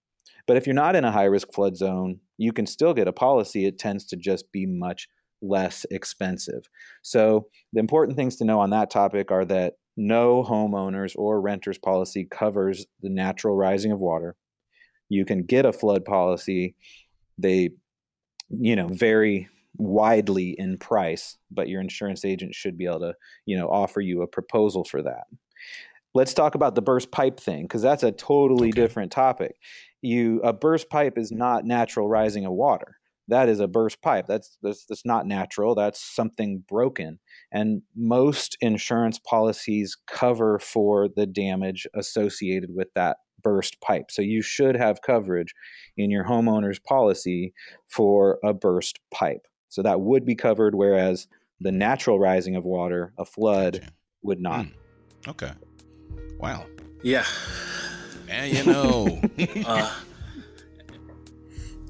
but 0.47 0.55
if 0.55 0.65
you're 0.65 0.73
not 0.73 0.95
in 0.95 1.03
a 1.03 1.11
high 1.11 1.25
risk 1.25 1.53
flood 1.53 1.75
zone, 1.75 2.19
you 2.37 2.53
can 2.53 2.65
still 2.65 2.93
get 2.93 3.07
a 3.07 3.13
policy. 3.13 3.65
It 3.65 3.77
tends 3.77 4.05
to 4.07 4.15
just 4.15 4.49
be 4.51 4.65
much 4.65 5.07
less 5.41 5.85
expensive. 5.91 6.63
So, 7.03 7.47
the 7.73 7.79
important 7.79 8.17
things 8.17 8.37
to 8.37 8.45
know 8.45 8.59
on 8.59 8.69
that 8.71 8.89
topic 8.89 9.29
are 9.29 9.45
that 9.45 9.73
no 9.97 10.43
homeowners 10.43 11.13
or 11.15 11.41
renters 11.41 11.77
policy 11.77 12.27
covers 12.31 12.85
the 13.01 13.09
natural 13.09 13.55
rising 13.55 13.91
of 13.91 13.99
water. 13.99 14.35
You 15.09 15.25
can 15.25 15.43
get 15.43 15.65
a 15.65 15.73
flood 15.73 16.05
policy. 16.05 16.75
They, 17.37 17.71
you 18.49 18.75
know, 18.75 18.87
vary 18.87 19.49
widely 19.77 20.55
in 20.57 20.77
price, 20.77 21.37
but 21.51 21.67
your 21.67 21.81
insurance 21.81 22.25
agent 22.25 22.55
should 22.55 22.77
be 22.77 22.85
able 22.85 22.99
to, 22.99 23.13
you 23.45 23.57
know, 23.57 23.67
offer 23.69 24.01
you 24.01 24.21
a 24.21 24.27
proposal 24.27 24.83
for 24.83 25.01
that. 25.03 25.25
Let's 26.13 26.33
talk 26.33 26.55
about 26.55 26.75
the 26.75 26.81
burst 26.81 27.11
pipe 27.11 27.39
thing 27.39 27.63
because 27.63 27.81
that's 27.81 28.03
a 28.03 28.11
totally 28.11 28.69
okay. 28.69 28.81
different 28.81 29.11
topic. 29.11 29.55
You 30.01 30.41
a 30.41 30.53
burst 30.53 30.89
pipe 30.89 31.17
is 31.17 31.31
not 31.31 31.65
natural 31.65 32.07
rising 32.07 32.45
of 32.45 32.53
water. 32.53 32.97
That 33.27 33.49
is 33.49 33.59
a 33.59 33.67
burst 33.67 34.01
pipe. 34.01 34.25
That's, 34.25 34.57
that's 34.63 34.85
that's 34.85 35.05
not 35.05 35.27
natural. 35.27 35.75
That's 35.75 36.01
something 36.01 36.63
broken. 36.67 37.19
And 37.51 37.81
most 37.95 38.57
insurance 38.61 39.19
policies 39.19 39.97
cover 40.07 40.59
for 40.59 41.09
the 41.13 41.25
damage 41.25 41.85
associated 41.93 42.69
with 42.73 42.87
that 42.95 43.17
burst 43.43 43.79
pipe 43.81 44.09
so 44.09 44.21
you 44.21 44.41
should 44.41 44.75
have 44.75 45.01
coverage 45.01 45.53
in 45.95 46.09
your 46.09 46.25
homeowner's 46.25 46.79
policy 46.79 47.53
for 47.87 48.39
a 48.43 48.53
burst 48.53 48.99
pipe 49.11 49.47
so 49.69 49.81
that 49.81 50.01
would 50.01 50.25
be 50.25 50.35
covered 50.35 50.75
whereas 50.75 51.27
the 51.59 51.71
natural 51.71 52.19
rising 52.19 52.55
of 52.55 52.63
water 52.63 53.13
a 53.17 53.25
flood 53.25 53.73
gotcha. 53.73 53.93
would 54.23 54.39
not 54.39 54.65
mm. 54.65 54.71
okay 55.27 55.51
wow 56.39 56.65
yeah 57.03 57.25
and 58.29 58.55
you 58.55 58.63
know. 58.65 59.21
uh, 59.65 59.93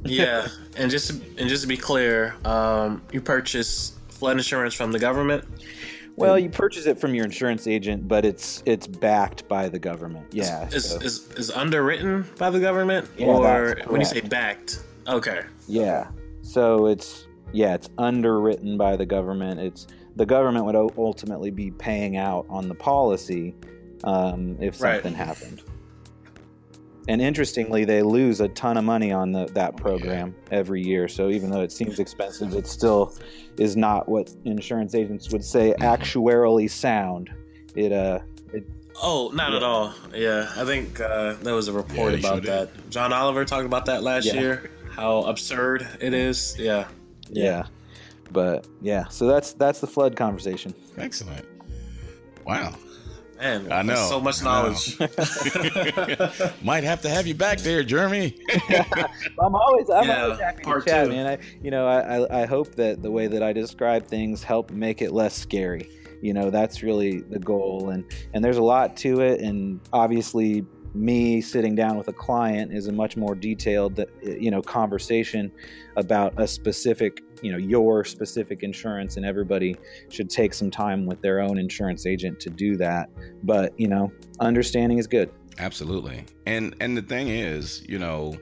yeah, 0.03 0.47
and 0.77 0.91
just 0.91 1.09
to, 1.09 1.21
and 1.37 1.49
just 1.49 1.63
to 1.63 1.67
be 1.67 1.77
clear, 1.77 2.35
um, 2.45 3.01
you 3.11 3.21
purchase 3.21 3.93
flood 4.09 4.37
insurance 4.37 4.73
from 4.73 4.91
the 4.91 4.99
government. 4.99 5.45
Well, 6.17 6.39
you 6.39 6.49
purchase 6.49 6.87
it 6.87 6.99
from 6.99 7.13
your 7.13 7.25
insurance 7.25 7.67
agent, 7.67 8.07
but 8.07 8.25
it's 8.25 8.63
it's 8.65 8.87
backed 8.87 9.47
by 9.47 9.69
the 9.69 9.77
government. 9.77 10.25
Yeah, 10.31 10.67
is 10.69 10.89
so. 10.89 10.97
is, 10.97 11.31
is, 11.33 11.51
underwritten 11.51 12.25
by 12.39 12.49
the 12.49 12.59
government, 12.59 13.07
yeah, 13.17 13.27
or 13.27 13.77
when 13.85 14.01
you 14.01 14.05
say 14.05 14.21
backed? 14.21 14.81
Okay. 15.07 15.43
Yeah. 15.67 16.07
So 16.41 16.87
it's 16.87 17.27
yeah, 17.53 17.75
it's 17.75 17.89
underwritten 17.99 18.77
by 18.77 18.95
the 18.95 19.05
government. 19.05 19.59
It's 19.59 19.85
the 20.15 20.25
government 20.25 20.65
would 20.65 20.75
ultimately 20.75 21.51
be 21.51 21.69
paying 21.69 22.17
out 22.17 22.47
on 22.49 22.67
the 22.67 22.75
policy 22.75 23.53
um, 24.03 24.57
if 24.59 24.75
something 24.75 25.13
right. 25.13 25.27
happened. 25.27 25.61
And 27.07 27.21
interestingly, 27.21 27.85
they 27.85 28.01
lose 28.01 28.41
a 28.41 28.49
ton 28.49 28.77
of 28.77 28.83
money 28.83 29.11
on 29.13 29.31
the, 29.31 29.45
that 29.53 29.77
program 29.77 30.35
every 30.51 30.81
year. 30.81 31.07
So 31.07 31.29
even 31.29 31.49
though 31.49 31.61
it 31.61 31.71
seems 31.71 31.99
expensive, 31.99 32.53
it 32.53 32.67
still 32.67 33.15
is 33.57 33.77
not 33.77 34.09
what 34.09 34.33
insurance 34.43 34.93
agents 34.93 35.31
would 35.31 35.43
say 35.43 35.71
mm-hmm. 35.71 35.83
actuarially 35.83 36.69
sound. 36.69 37.29
It 37.75 37.91
uh, 37.91 38.19
it, 38.53 38.65
Oh, 39.01 39.31
not 39.33 39.51
yeah. 39.51 39.57
at 39.57 39.63
all. 39.63 39.93
Yeah, 40.13 40.51
I 40.55 40.65
think 40.65 40.99
uh, 40.99 41.33
there 41.43 41.53
was 41.53 41.67
a 41.67 41.73
report 41.73 42.13
yeah, 42.13 42.19
about 42.19 42.43
that. 42.43 42.75
Did. 42.75 42.91
John 42.91 43.13
Oliver 43.13 43.45
talked 43.45 43.65
about 43.65 43.85
that 43.85 44.03
last 44.03 44.25
yeah. 44.25 44.39
year. 44.39 44.71
How 44.89 45.19
absurd 45.23 45.87
it 46.01 46.13
is. 46.13 46.55
Yeah. 46.57 46.87
yeah. 47.29 47.67
But 48.31 48.67
yeah, 48.81 49.07
so 49.07 49.27
that's 49.27 49.53
that's 49.53 49.79
the 49.79 49.87
flood 49.87 50.15
conversation. 50.15 50.73
Excellent. 50.97 51.45
Wow. 52.45 52.73
Man, 53.39 53.71
I 53.71 53.81
know 53.81 54.07
so 54.09 54.19
much 54.19 54.43
knowledge. 54.43 54.99
Might 56.63 56.83
have 56.83 57.01
to 57.01 57.09
have 57.09 57.27
you 57.27 57.35
back 57.35 57.59
there, 57.59 57.83
Jeremy. 57.83 58.35
I'm 58.69 59.55
always, 59.55 59.89
I'm 59.89 60.07
yeah, 60.07 60.23
always 60.23 60.39
happy 60.39 60.63
to 60.63 60.81
chat, 60.85 61.05
two. 61.05 61.11
man. 61.11 61.27
I, 61.27 61.37
you 61.61 61.71
know, 61.71 61.87
I, 61.87 62.43
I 62.43 62.45
hope 62.45 62.75
that 62.75 63.01
the 63.01 63.11
way 63.11 63.27
that 63.27 63.43
I 63.43 63.53
describe 63.53 64.07
things 64.07 64.43
help 64.43 64.71
make 64.71 65.01
it 65.01 65.11
less 65.11 65.35
scary. 65.35 65.89
You 66.21 66.33
know, 66.33 66.49
that's 66.49 66.81
really 66.81 67.21
the 67.21 67.37
goal, 67.39 67.89
and 67.89 68.03
and 68.33 68.43
there's 68.43 68.57
a 68.57 68.63
lot 68.63 68.97
to 68.97 69.21
it, 69.21 69.39
and 69.39 69.79
obviously 69.93 70.65
me 70.93 71.41
sitting 71.41 71.75
down 71.75 71.97
with 71.97 72.07
a 72.07 72.13
client 72.13 72.73
is 72.73 72.87
a 72.87 72.91
much 72.91 73.17
more 73.17 73.35
detailed 73.35 73.99
uh, 73.99 74.05
you 74.23 74.51
know 74.51 74.61
conversation 74.61 75.51
about 75.95 76.33
a 76.37 76.47
specific 76.47 77.23
you 77.41 77.51
know 77.51 77.57
your 77.57 78.03
specific 78.03 78.63
insurance 78.63 79.17
and 79.17 79.25
everybody 79.25 79.75
should 80.09 80.29
take 80.29 80.53
some 80.53 80.71
time 80.71 81.05
with 81.05 81.21
their 81.21 81.39
own 81.39 81.57
insurance 81.57 82.05
agent 82.05 82.39
to 82.39 82.49
do 82.49 82.75
that. 82.77 83.09
But 83.43 83.77
you 83.79 83.87
know 83.87 84.11
understanding 84.39 84.97
is 84.97 85.07
good. 85.07 85.31
Absolutely. 85.59 86.25
And 86.45 86.75
and 86.79 86.97
the 86.97 87.01
thing 87.01 87.29
is 87.29 87.83
you 87.87 87.99
know 87.99 88.37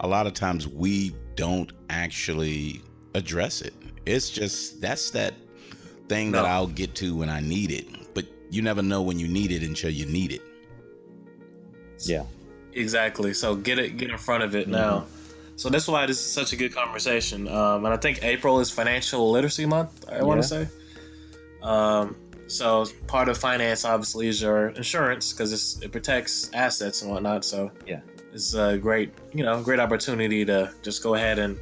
a 0.00 0.08
lot 0.08 0.26
of 0.26 0.34
times 0.34 0.66
we 0.68 1.14
don't 1.34 1.72
actually 1.90 2.82
address 3.14 3.62
it. 3.62 3.74
It's 4.06 4.30
just 4.30 4.80
that's 4.80 5.10
that 5.10 5.34
thing 6.08 6.30
no. 6.30 6.42
that 6.42 6.48
I'll 6.48 6.66
get 6.66 6.94
to 6.96 7.16
when 7.16 7.28
I 7.28 7.40
need 7.40 7.70
it. 7.70 8.14
But 8.14 8.26
you 8.50 8.62
never 8.62 8.82
know 8.82 9.02
when 9.02 9.18
you 9.18 9.28
need 9.28 9.52
it 9.52 9.62
until 9.62 9.90
you 9.90 10.06
need 10.06 10.32
it 10.32 10.42
yeah. 12.06 12.24
Exactly. 12.72 13.34
So 13.34 13.56
get 13.56 13.78
it 13.78 13.96
get 13.96 14.10
in 14.10 14.18
front 14.18 14.42
of 14.42 14.54
it 14.54 14.64
mm-hmm. 14.64 14.72
now. 14.72 15.06
So 15.56 15.68
that's 15.68 15.88
why 15.88 16.06
this 16.06 16.18
is 16.18 16.30
such 16.30 16.52
a 16.52 16.56
good 16.56 16.72
conversation. 16.72 17.48
Um, 17.48 17.84
and 17.84 17.92
I 17.92 17.96
think 17.96 18.22
April 18.22 18.60
is 18.60 18.70
Financial 18.70 19.30
Literacy 19.30 19.66
Month. 19.66 20.04
I 20.08 20.16
yeah. 20.16 20.22
want 20.22 20.40
to 20.42 20.46
say. 20.46 20.68
Um, 21.62 22.14
so 22.46 22.86
part 23.08 23.28
of 23.28 23.36
finance 23.36 23.84
obviously 23.84 24.28
is 24.28 24.40
your 24.40 24.68
insurance 24.68 25.32
because 25.32 25.82
it 25.82 25.90
protects 25.90 26.50
assets 26.54 27.02
and 27.02 27.10
whatnot. 27.10 27.44
So 27.44 27.70
yeah, 27.86 28.00
it's 28.32 28.54
a 28.54 28.78
great 28.78 29.12
you 29.32 29.44
know 29.44 29.60
great 29.62 29.80
opportunity 29.80 30.44
to 30.44 30.72
just 30.82 31.02
go 31.02 31.14
ahead 31.14 31.38
and 31.38 31.58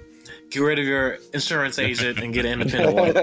get 0.50 0.60
rid 0.60 0.78
of 0.78 0.84
your 0.84 1.18
insurance 1.32 1.78
agent 1.78 2.18
and 2.18 2.32
get 2.32 2.44
an 2.44 2.60
independent 2.60 2.94
one. 2.94 3.14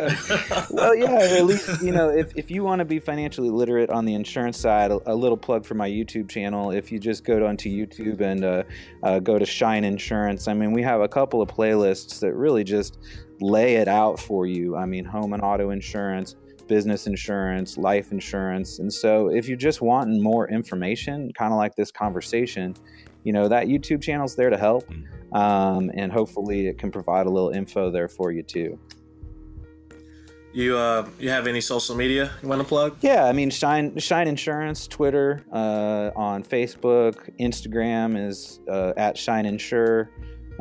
well, 0.71 0.95
yeah, 0.95 1.37
at 1.37 1.45
least 1.45 1.81
you 1.81 1.91
know 1.91 2.09
if, 2.09 2.35
if 2.35 2.51
you 2.51 2.63
want 2.63 2.79
to 2.79 2.85
be 2.85 2.99
financially 2.99 3.49
literate 3.49 3.89
on 3.89 4.05
the 4.05 4.13
insurance 4.13 4.59
side, 4.59 4.91
a, 4.91 4.99
a, 5.11 5.15
little 5.15 5.37
plug 5.37 5.65
for 5.65 5.75
my 5.75 5.89
YouTube 5.89 6.29
channel. 6.29 6.71
If 6.71 6.91
you 6.91 6.99
just 6.99 7.23
go 7.23 7.45
onto 7.45 7.69
YouTube 7.69 8.21
and 8.21 8.43
uh, 8.43 8.63
uh, 9.03 9.19
go 9.19 9.39
to 9.39 9.45
Shine 9.45 9.83
Insurance, 9.83 10.47
I 10.47 10.53
mean, 10.53 10.71
we 10.71 10.81
have 10.83 11.01
a 11.01 11.07
couple 11.07 11.41
of 11.41 11.49
playlists 11.49 12.19
that 12.19 12.33
really 12.33 12.63
just 12.63 12.99
lay 13.39 13.75
it 13.75 13.87
out 13.87 14.19
for 14.19 14.45
you. 14.45 14.75
I 14.75 14.85
mean, 14.85 15.05
home 15.05 15.33
and 15.33 15.41
auto 15.41 15.69
insurance. 15.69 16.35
Business 16.67 17.07
insurance, 17.07 17.77
life 17.77 18.13
insurance. 18.13 18.79
And 18.79 18.91
so, 18.91 19.27
if 19.27 19.49
you're 19.49 19.57
just 19.57 19.81
wanting 19.81 20.23
more 20.23 20.49
information, 20.49 21.31
kind 21.33 21.51
of 21.51 21.57
like 21.57 21.75
this 21.75 21.91
conversation, 21.91 22.73
you 23.25 23.33
know, 23.33 23.49
that 23.49 23.67
YouTube 23.67 24.01
channel's 24.01 24.37
there 24.37 24.49
to 24.49 24.57
help. 24.57 24.85
Mm-hmm 24.85 25.22
um, 25.33 25.91
and 25.93 26.11
hopefully 26.11 26.67
it 26.67 26.77
can 26.77 26.91
provide 26.91 27.25
a 27.25 27.29
little 27.29 27.49
info 27.49 27.91
there 27.91 28.07
for 28.07 28.31
you 28.31 28.43
too. 28.43 28.79
You 30.53 30.77
uh, 30.77 31.09
you 31.19 31.29
have 31.29 31.47
any 31.47 31.61
social 31.61 31.95
media 31.95 32.31
you 32.43 32.47
want 32.47 32.61
to 32.61 32.67
plug? 32.67 32.97
Yeah, 33.01 33.25
I 33.25 33.33
mean 33.33 33.49
Shine 33.49 33.97
Shine 33.97 34.27
Insurance, 34.27 34.87
Twitter, 34.87 35.43
uh, 35.51 36.11
on 36.15 36.43
Facebook, 36.43 37.29
Instagram 37.39 38.15
is 38.15 38.59
uh, 38.69 38.93
at 38.95 39.17
Shine 39.17 39.47
Insure. 39.47 40.11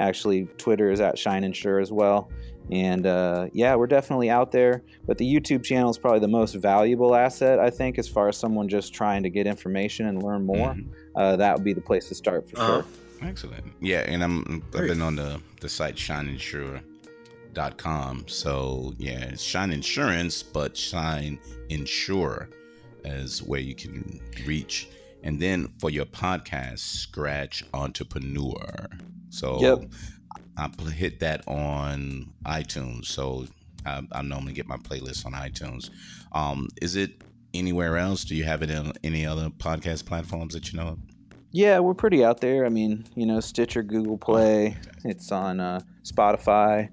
Actually, 0.00 0.46
Twitter 0.56 0.90
is 0.90 1.00
at 1.00 1.18
Shine 1.18 1.44
Insure 1.44 1.78
as 1.78 1.92
well. 1.92 2.30
And 2.70 3.06
uh, 3.06 3.48
yeah, 3.52 3.74
we're 3.74 3.86
definitely 3.86 4.30
out 4.30 4.50
there. 4.50 4.82
But 5.06 5.18
the 5.18 5.26
YouTube 5.26 5.62
channel 5.62 5.90
is 5.90 5.98
probably 5.98 6.20
the 6.20 6.28
most 6.28 6.54
valuable 6.54 7.14
asset, 7.14 7.58
I 7.58 7.68
think, 7.68 7.98
as 7.98 8.08
far 8.08 8.28
as 8.28 8.36
someone 8.38 8.68
just 8.68 8.94
trying 8.94 9.22
to 9.24 9.30
get 9.30 9.46
information 9.46 10.06
and 10.06 10.22
learn 10.22 10.46
more. 10.46 10.70
Mm-hmm. 10.70 10.88
Uh, 11.14 11.36
that 11.36 11.54
would 11.54 11.64
be 11.64 11.74
the 11.74 11.82
place 11.82 12.08
to 12.08 12.14
start 12.14 12.48
for 12.48 12.58
uh-huh. 12.58 12.72
sure. 12.82 12.86
Excellent. 13.24 13.64
Yeah, 13.80 14.00
and 14.00 14.22
I'm 14.22 14.62
I've 14.74 14.86
been 14.86 15.02
on 15.02 15.16
the 15.16 15.40
the 15.60 15.68
site 15.68 15.98
Shine 15.98 16.28
Insure 16.28 16.80
shine.com. 17.54 18.24
So, 18.28 18.94
yeah, 18.98 19.20
it's 19.24 19.42
Shine 19.42 19.72
Insurance, 19.72 20.42
but 20.42 20.76
Shine 20.76 21.38
Insure 21.68 22.48
is 23.04 23.42
where 23.42 23.60
you 23.60 23.74
can 23.74 24.20
reach. 24.46 24.88
And 25.22 25.40
then 25.40 25.72
for 25.78 25.90
your 25.90 26.06
podcast, 26.06 26.80
Scratch 26.80 27.64
Entrepreneur. 27.74 28.88
So, 29.30 29.60
Yep. 29.60 29.92
I 30.56 30.68
hit 30.90 31.20
that 31.20 31.46
on 31.48 32.32
iTunes. 32.44 33.06
So, 33.06 33.46
I, 33.86 34.02
I 34.12 34.22
normally 34.22 34.52
get 34.52 34.66
my 34.66 34.76
playlist 34.76 35.26
on 35.26 35.32
iTunes. 35.32 35.90
Um, 36.32 36.68
is 36.80 36.96
it 36.96 37.22
anywhere 37.54 37.96
else? 37.96 38.24
Do 38.24 38.34
you 38.34 38.44
have 38.44 38.62
it 38.62 38.70
in 38.70 38.92
any 39.02 39.26
other 39.26 39.50
podcast 39.50 40.06
platforms 40.06 40.54
that 40.54 40.72
you 40.72 40.78
know 40.78 40.88
of? 40.88 40.98
Yeah, 41.52 41.78
we're 41.80 41.94
pretty 41.94 42.24
out 42.24 42.40
there. 42.40 42.64
I 42.64 42.70
mean, 42.70 43.04
you 43.14 43.26
know, 43.26 43.40
Stitcher, 43.40 43.82
Google 43.82 44.16
Play. 44.18 44.76
It's 45.04 45.30
on 45.30 45.60
uh, 45.60 45.80
Spotify, 46.02 46.88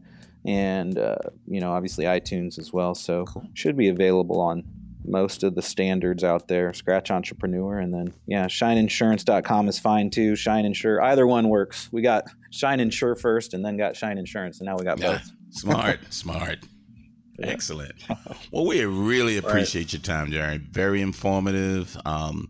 and 0.45 0.97
uh, 0.97 1.15
you 1.47 1.61
know, 1.61 1.71
obviously 1.71 2.05
iTunes 2.05 2.59
as 2.59 2.73
well. 2.73 2.93
So 2.93 3.25
should 3.53 3.77
be 3.77 3.87
available 3.87 4.39
on 4.41 4.63
most 5.05 5.43
of 5.43 5.55
the 5.55 5.61
standards 5.61 6.23
out 6.25 6.49
there. 6.49 6.73
Scratch 6.73 7.09
Entrepreneur, 7.09 7.79
and 7.79 7.93
then 7.93 8.13
yeah, 8.27 8.47
ShineInsurance.com 8.47 9.69
is 9.69 9.79
fine 9.79 10.09
too. 10.09 10.35
Shine 10.35 10.65
Insure, 10.65 11.01
either 11.03 11.25
one 11.25 11.47
works. 11.47 11.87
We 11.93 12.01
got 12.01 12.25
Shine 12.51 12.79
Insure 12.81 13.15
first, 13.15 13.53
and 13.53 13.63
then 13.63 13.77
got 13.77 13.95
Shine 13.95 14.17
Insurance, 14.17 14.59
and 14.59 14.65
now 14.67 14.75
we 14.77 14.83
got 14.83 14.99
Yeah. 14.99 15.13
both. 15.13 15.31
Smart, 15.51 15.99
smart. 16.13 16.59
Excellent. 17.41 17.93
Well, 18.51 18.67
we 18.67 18.85
really 18.85 19.37
appreciate 19.37 19.93
your 19.93 20.01
time, 20.01 20.29
Jerry. 20.31 20.57
Very 20.57 21.01
informative. 21.01 21.97
Um, 22.05 22.49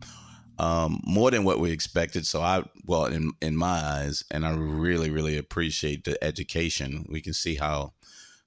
um, 0.60 1.02
more 1.06 1.32
than 1.32 1.44
what 1.44 1.60
we 1.60 1.72
expected. 1.72 2.26
So 2.26 2.42
I, 2.42 2.64
well, 2.86 3.06
in 3.06 3.32
in 3.42 3.56
my 3.56 3.80
eyes, 3.80 4.24
and 4.30 4.46
I 4.46 4.54
really, 4.54 5.10
really 5.10 5.38
appreciate 5.38 6.04
the 6.04 6.22
education. 6.24 7.06
We 7.10 7.22
can 7.22 7.34
see 7.34 7.56
how 7.56 7.94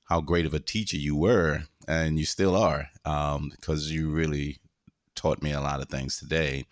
how 0.05 0.21
great 0.21 0.47
of 0.47 0.55
a 0.55 0.61
teacher 0.61 0.99
you 0.99 1.17
were, 1.17 1.65
and 1.89 2.19
you 2.19 2.27
still 2.27 2.55
are, 2.55 2.89
um, 3.05 3.51
because 3.51 3.91
you 3.91 4.11
really 4.11 4.59
taught 5.15 5.43
me 5.43 5.53
a 5.53 5.61
lot 5.61 5.81
of 5.81 5.89
things 5.89 6.19
today 6.19 6.67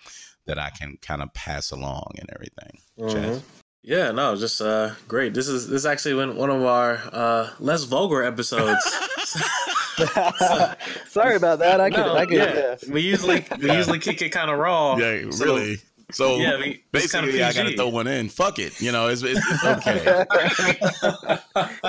that 0.45 0.59
I 0.59 0.71
can 0.71 0.99
kind 1.01 1.23
of 1.23 1.33
pass 1.33 1.71
along 1.71 2.17
and 2.19 2.29
everything. 2.35 2.81
Mhm. 2.99 3.43
Yeah, 3.83 4.11
no, 4.11 4.37
just 4.37 4.61
uh, 4.61 4.91
great. 5.09 5.33
This 5.33 5.49
is 5.49 5.69
this 5.69 5.87
actually 5.87 6.15
one 6.15 6.37
one 6.37 6.51
of 6.51 6.63
our 6.63 7.01
uh, 7.13 7.51
less 7.59 7.85
vulgar 7.85 8.23
episodes. 8.23 8.85
Sorry 11.09 11.37
about 11.37 11.59
that. 11.61 11.81
I 11.81 11.91
could, 11.91 11.97
no, 11.99 12.15
I 12.17 12.27
could. 12.27 12.35
yeah, 12.37 12.77
we 12.91 13.01
usually 13.03 13.45
we 13.61 13.73
usually 13.73 13.99
kick 13.99 14.21
it 14.23 14.31
kind 14.31 14.51
of 14.51 14.59
raw. 14.59 14.97
Yeah, 14.97 15.31
So- 15.31 15.45
really. 15.45 15.77
So 16.13 16.39
Yeah, 16.39 16.55
I 16.55 16.61
mean, 16.61 16.79
it's 16.93 17.13
kinda 17.13 17.29
basically, 17.29 17.45
I 17.45 17.53
got 17.53 17.71
to 17.71 17.77
throw 17.77 17.89
one 17.89 18.09
in. 18.09 18.29
Fuck 18.31 18.59
it. 18.59 18.81
You 18.81 18.91
know, 18.91 19.07
it's, 19.07 19.23
it's, 19.23 19.39
it's 19.49 19.65
okay. 19.87 20.27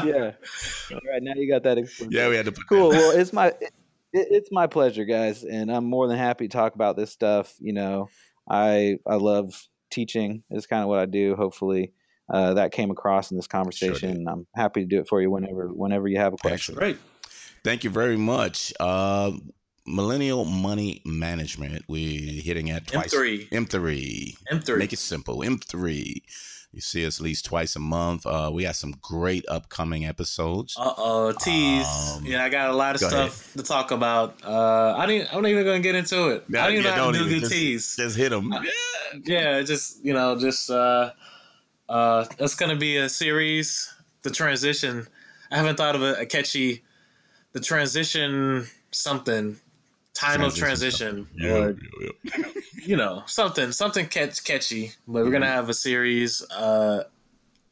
yeah. 0.06 0.32
All 0.92 1.00
right, 1.12 1.22
now 1.24 1.34
you 1.36 1.50
got 1.50 1.64
that. 1.64 1.80
Explicit. 1.80 2.14
yeah, 2.14 2.30
we 2.30 2.36
had 2.36 2.46
to 2.46 2.52
put 2.52 2.68
cool. 2.70 2.90
Well, 2.90 3.18
it's 3.18 3.34
my 3.34 3.48
it, 3.48 3.72
it's 4.14 4.52
my 4.52 4.68
pleasure, 4.68 5.06
guys, 5.06 5.44
and 5.44 5.72
I'm 5.72 5.86
more 5.86 6.08
than 6.08 6.18
happy 6.18 6.48
to 6.48 6.56
talk 6.56 6.76
about 6.76 6.96
this 6.98 7.12
stuff. 7.12 7.54
You 7.60 7.74
know, 7.74 8.10
I 8.50 9.00
I 9.08 9.16
love 9.16 9.54
teaching. 9.90 10.44
It's 10.52 10.68
kind 10.68 10.84
of 10.84 10.88
what 10.90 11.00
I 11.00 11.06
do. 11.06 11.36
Hopefully, 11.36 11.92
uh, 12.32 12.54
that 12.56 12.72
came 12.72 12.92
across 12.92 13.32
in 13.32 13.38
this 13.38 13.48
conversation, 13.48 14.10
did. 14.10 14.18
and 14.18 14.30
I'm 14.30 14.46
happy 14.56 14.82
to 14.82 14.88
do 14.88 15.00
it 15.00 15.08
for 15.08 15.20
you 15.22 15.32
whenever 15.32 15.68
whenever 15.70 16.08
you 16.08 16.18
have 16.20 16.34
a 16.34 16.38
question. 16.38 16.76
Excellent. 16.76 16.80
Great. 16.80 16.98
Thank 17.64 17.84
you 17.84 17.90
very 17.90 18.18
much. 18.18 18.74
Uh, 18.80 19.32
Millennial 19.86 20.46
Money 20.46 21.02
Management. 21.06 21.84
We're 21.88 22.42
hitting 22.42 22.70
at 22.72 22.88
twice. 22.88 23.14
M3. 23.14 23.50
M3. 23.50 24.36
M3. 24.52 24.78
Make 24.78 24.94
it 24.94 25.00
simple. 25.00 25.40
M3. 25.40 26.22
You 26.74 26.80
see 26.80 27.06
us 27.06 27.20
at 27.20 27.24
least 27.24 27.46
twice 27.46 27.76
a 27.76 27.80
month. 27.80 28.26
Uh, 28.26 28.50
we 28.54 28.64
got 28.64 28.78
some 28.78 28.94
great 29.02 29.44
upcoming 29.50 30.06
episodes. 30.06 30.76
Uh 30.80 30.94
oh, 30.98 31.32
tease. 31.34 31.86
Um, 32.16 32.26
yeah, 32.26 32.46
I 32.46 32.50
got 32.50 32.70
a 32.70 32.74
lot 32.74 32.96
of 32.96 33.02
stuff 33.02 33.52
to 33.54 33.64
talk 33.64 33.92
about. 33.92 34.42
Uh, 34.42 34.96
I 34.98 35.06
didn't. 35.06 35.34
I'm 35.34 35.42
not 35.42 35.50
even 35.50 35.66
gonna 35.66 35.82
get 35.82 35.96
into 35.96 36.30
it. 36.30 36.46
I 36.50 36.52
don't 36.52 36.72
even 36.74 36.84
know 36.86 36.92
how 36.92 37.12
to 37.12 37.18
do 37.18 37.26
even. 37.26 37.34
good 37.34 37.40
just, 37.42 37.52
tease. 37.52 37.96
Just 37.98 38.16
hit 38.16 38.30
them. 38.30 38.54
yeah, 39.26 39.62
just 39.64 40.04
you 40.06 40.14
know, 40.14 40.40
just 40.40 40.70
uh, 40.70 41.12
uh, 41.90 42.26
that's 42.38 42.56
gonna 42.56 42.78
be 42.78 42.96
a 42.96 43.10
series. 43.10 43.94
The 44.22 44.30
transition. 44.30 45.08
I 45.52 45.58
haven't 45.58 45.76
thought 45.76 45.96
of 45.96 46.04
a, 46.04 46.22
a 46.22 46.26
catchy. 46.26 46.84
The 47.54 47.60
transition 47.60 48.68
something. 48.92 49.58
Time 50.14 50.42
of 50.42 50.54
Transition 50.54 51.26
transition. 51.26 51.28
Yeah, 51.36 51.54
Or, 51.54 51.78
yeah, 52.02 52.10
yeah. 52.38 52.52
you 52.86 52.98
know, 52.98 53.24
something 53.28 53.72
something 53.72 54.08
catch, 54.08 54.44
catchy. 54.44 54.92
But 55.08 55.24
we're 55.24 55.32
gonna 55.32 55.46
have 55.48 55.70
a 55.70 55.74
series, 55.74 56.42
uh, 56.52 57.06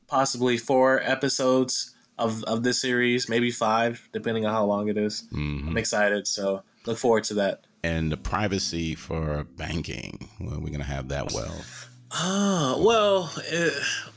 possibly 0.07 0.57
four 0.57 1.01
episodes 1.01 1.93
of 2.17 2.43
of 2.45 2.63
this 2.63 2.79
series, 2.81 3.27
maybe 3.29 3.51
five, 3.51 4.07
depending 4.13 4.45
on 4.45 4.53
how 4.53 4.63
long 4.65 4.87
it 4.87 4.97
is. 4.97 5.23
Mhm. 5.33 5.67
I'm 5.67 5.77
excited, 5.77 6.27
so 6.27 6.63
look 6.85 6.97
forward 6.97 7.25
to 7.25 7.33
that. 7.35 7.65
And 7.83 8.09
the 8.11 8.17
privacy 8.17 8.95
for 8.95 9.43
banking. 9.57 10.29
Well, 10.39 10.59
we're 10.61 10.71
gonna 10.71 10.83
have 10.85 11.09
that 11.09 11.33
well. 11.33 11.53
Ah, 12.11 12.75
well, 12.79 13.31
uh, 13.53 13.69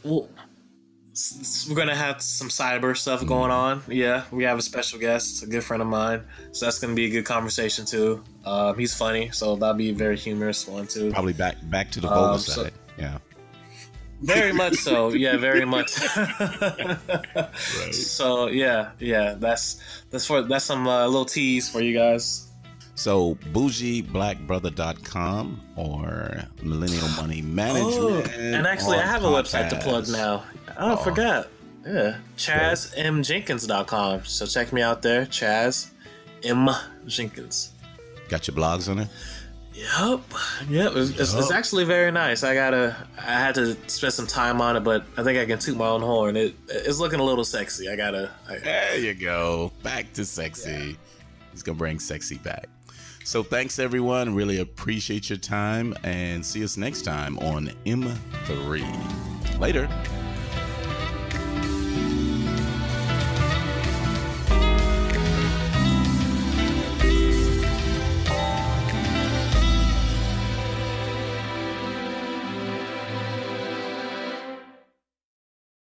well, 0.04 0.28
s- 0.28 0.38
s- 0.44 0.51
we're 1.68 1.74
gonna 1.76 1.94
have 1.94 2.22
some 2.22 2.48
cyber 2.48 2.96
stuff 2.96 3.24
going 3.26 3.50
on. 3.50 3.82
Yeah, 3.88 4.24
we 4.30 4.44
have 4.44 4.58
a 4.58 4.62
special 4.62 4.98
guest, 4.98 5.42
a 5.42 5.46
good 5.46 5.62
friend 5.62 5.82
of 5.82 5.88
mine, 5.88 6.24
so 6.52 6.64
that's 6.66 6.78
gonna 6.78 6.94
be 6.94 7.04
a 7.06 7.10
good 7.10 7.24
conversation 7.26 7.84
too. 7.84 8.22
Um, 8.44 8.78
he's 8.78 8.94
funny, 8.94 9.30
so 9.30 9.56
that'll 9.56 9.74
be 9.74 9.90
a 9.90 9.94
very 9.94 10.16
humorous 10.16 10.66
one 10.66 10.86
too. 10.86 11.10
Probably 11.12 11.34
back 11.34 11.56
back 11.70 11.90
to 11.92 12.00
the 12.00 12.08
Um, 12.08 12.14
vulgar 12.14 12.38
so- 12.38 12.62
side. 12.64 12.72
Yeah. 12.98 13.18
Very 14.22 14.52
much 14.52 14.76
so. 14.76 15.12
Yeah, 15.12 15.36
very 15.36 15.64
much. 15.64 15.90
So 17.92 18.46
yeah, 18.48 18.90
yeah, 18.98 19.34
that's 19.38 19.80
that's 20.10 20.26
for 20.26 20.42
that's 20.42 20.64
some 20.64 20.86
uh, 20.86 21.06
little 21.06 21.24
tease 21.24 21.68
for 21.68 21.80
you 21.82 21.92
guys. 21.96 22.46
So 22.94 23.36
bougieblackbrother.com 23.52 25.60
or 25.76 26.44
Millennial 26.62 27.08
Money 27.08 27.42
oh, 27.42 27.48
Management. 27.48 27.98
Oh, 27.98 28.22
and 28.38 28.66
actually, 28.66 28.98
I 28.98 29.06
have 29.06 29.24
a 29.24 29.28
website 29.28 29.70
to 29.70 29.76
plug 29.76 30.08
now. 30.08 30.44
Oh, 30.78 30.90
I 30.90 30.92
oh. 30.92 30.96
forgot. 30.96 31.48
Yeah, 31.86 32.18
ChazMJenkins.com. 32.36 34.24
So 34.24 34.46
check 34.46 34.72
me 34.72 34.82
out 34.82 35.02
there, 35.02 35.26
Chaz 35.26 35.90
M 36.44 36.70
Jenkins. 37.06 37.72
Got 38.28 38.46
your 38.46 38.56
blogs 38.56 38.88
on 38.88 39.00
it? 39.00 39.08
Yep. 39.74 40.20
Yep. 40.68 40.92
It's, 40.96 41.10
it's, 41.18 41.34
it's 41.34 41.50
actually 41.50 41.84
very 41.84 42.12
nice. 42.12 42.44
I 42.44 42.54
gotta. 42.54 42.96
I 43.18 43.22
had 43.22 43.54
to 43.54 43.76
spend 43.88 44.12
some 44.12 44.26
time 44.26 44.60
on 44.60 44.76
it, 44.76 44.80
but 44.80 45.04
I 45.16 45.22
think 45.22 45.38
I 45.38 45.46
can 45.46 45.58
toot 45.58 45.76
my 45.76 45.86
own 45.86 46.02
horn. 46.02 46.36
It 46.36 46.54
it's 46.68 47.00
looking 47.00 47.20
a 47.20 47.24
little 47.24 47.44
sexy. 47.44 47.88
I 47.88 47.96
gotta. 47.96 48.30
I, 48.48 48.58
There 48.58 48.98
you 48.98 49.14
go. 49.14 49.72
Back 49.82 50.12
to 50.14 50.24
sexy. 50.24 50.98
He's 51.52 51.62
going 51.62 51.76
to 51.76 51.78
bring 51.78 51.98
sexy 51.98 52.38
back. 52.38 52.68
So 53.24 53.42
thanks, 53.42 53.78
everyone. 53.78 54.34
Really 54.34 54.60
appreciate 54.60 55.30
your 55.30 55.38
time 55.38 55.94
and 56.02 56.44
see 56.44 56.64
us 56.64 56.76
next 56.76 57.02
time 57.02 57.38
on 57.38 57.70
M3. 57.86 59.58
Later. 59.58 59.88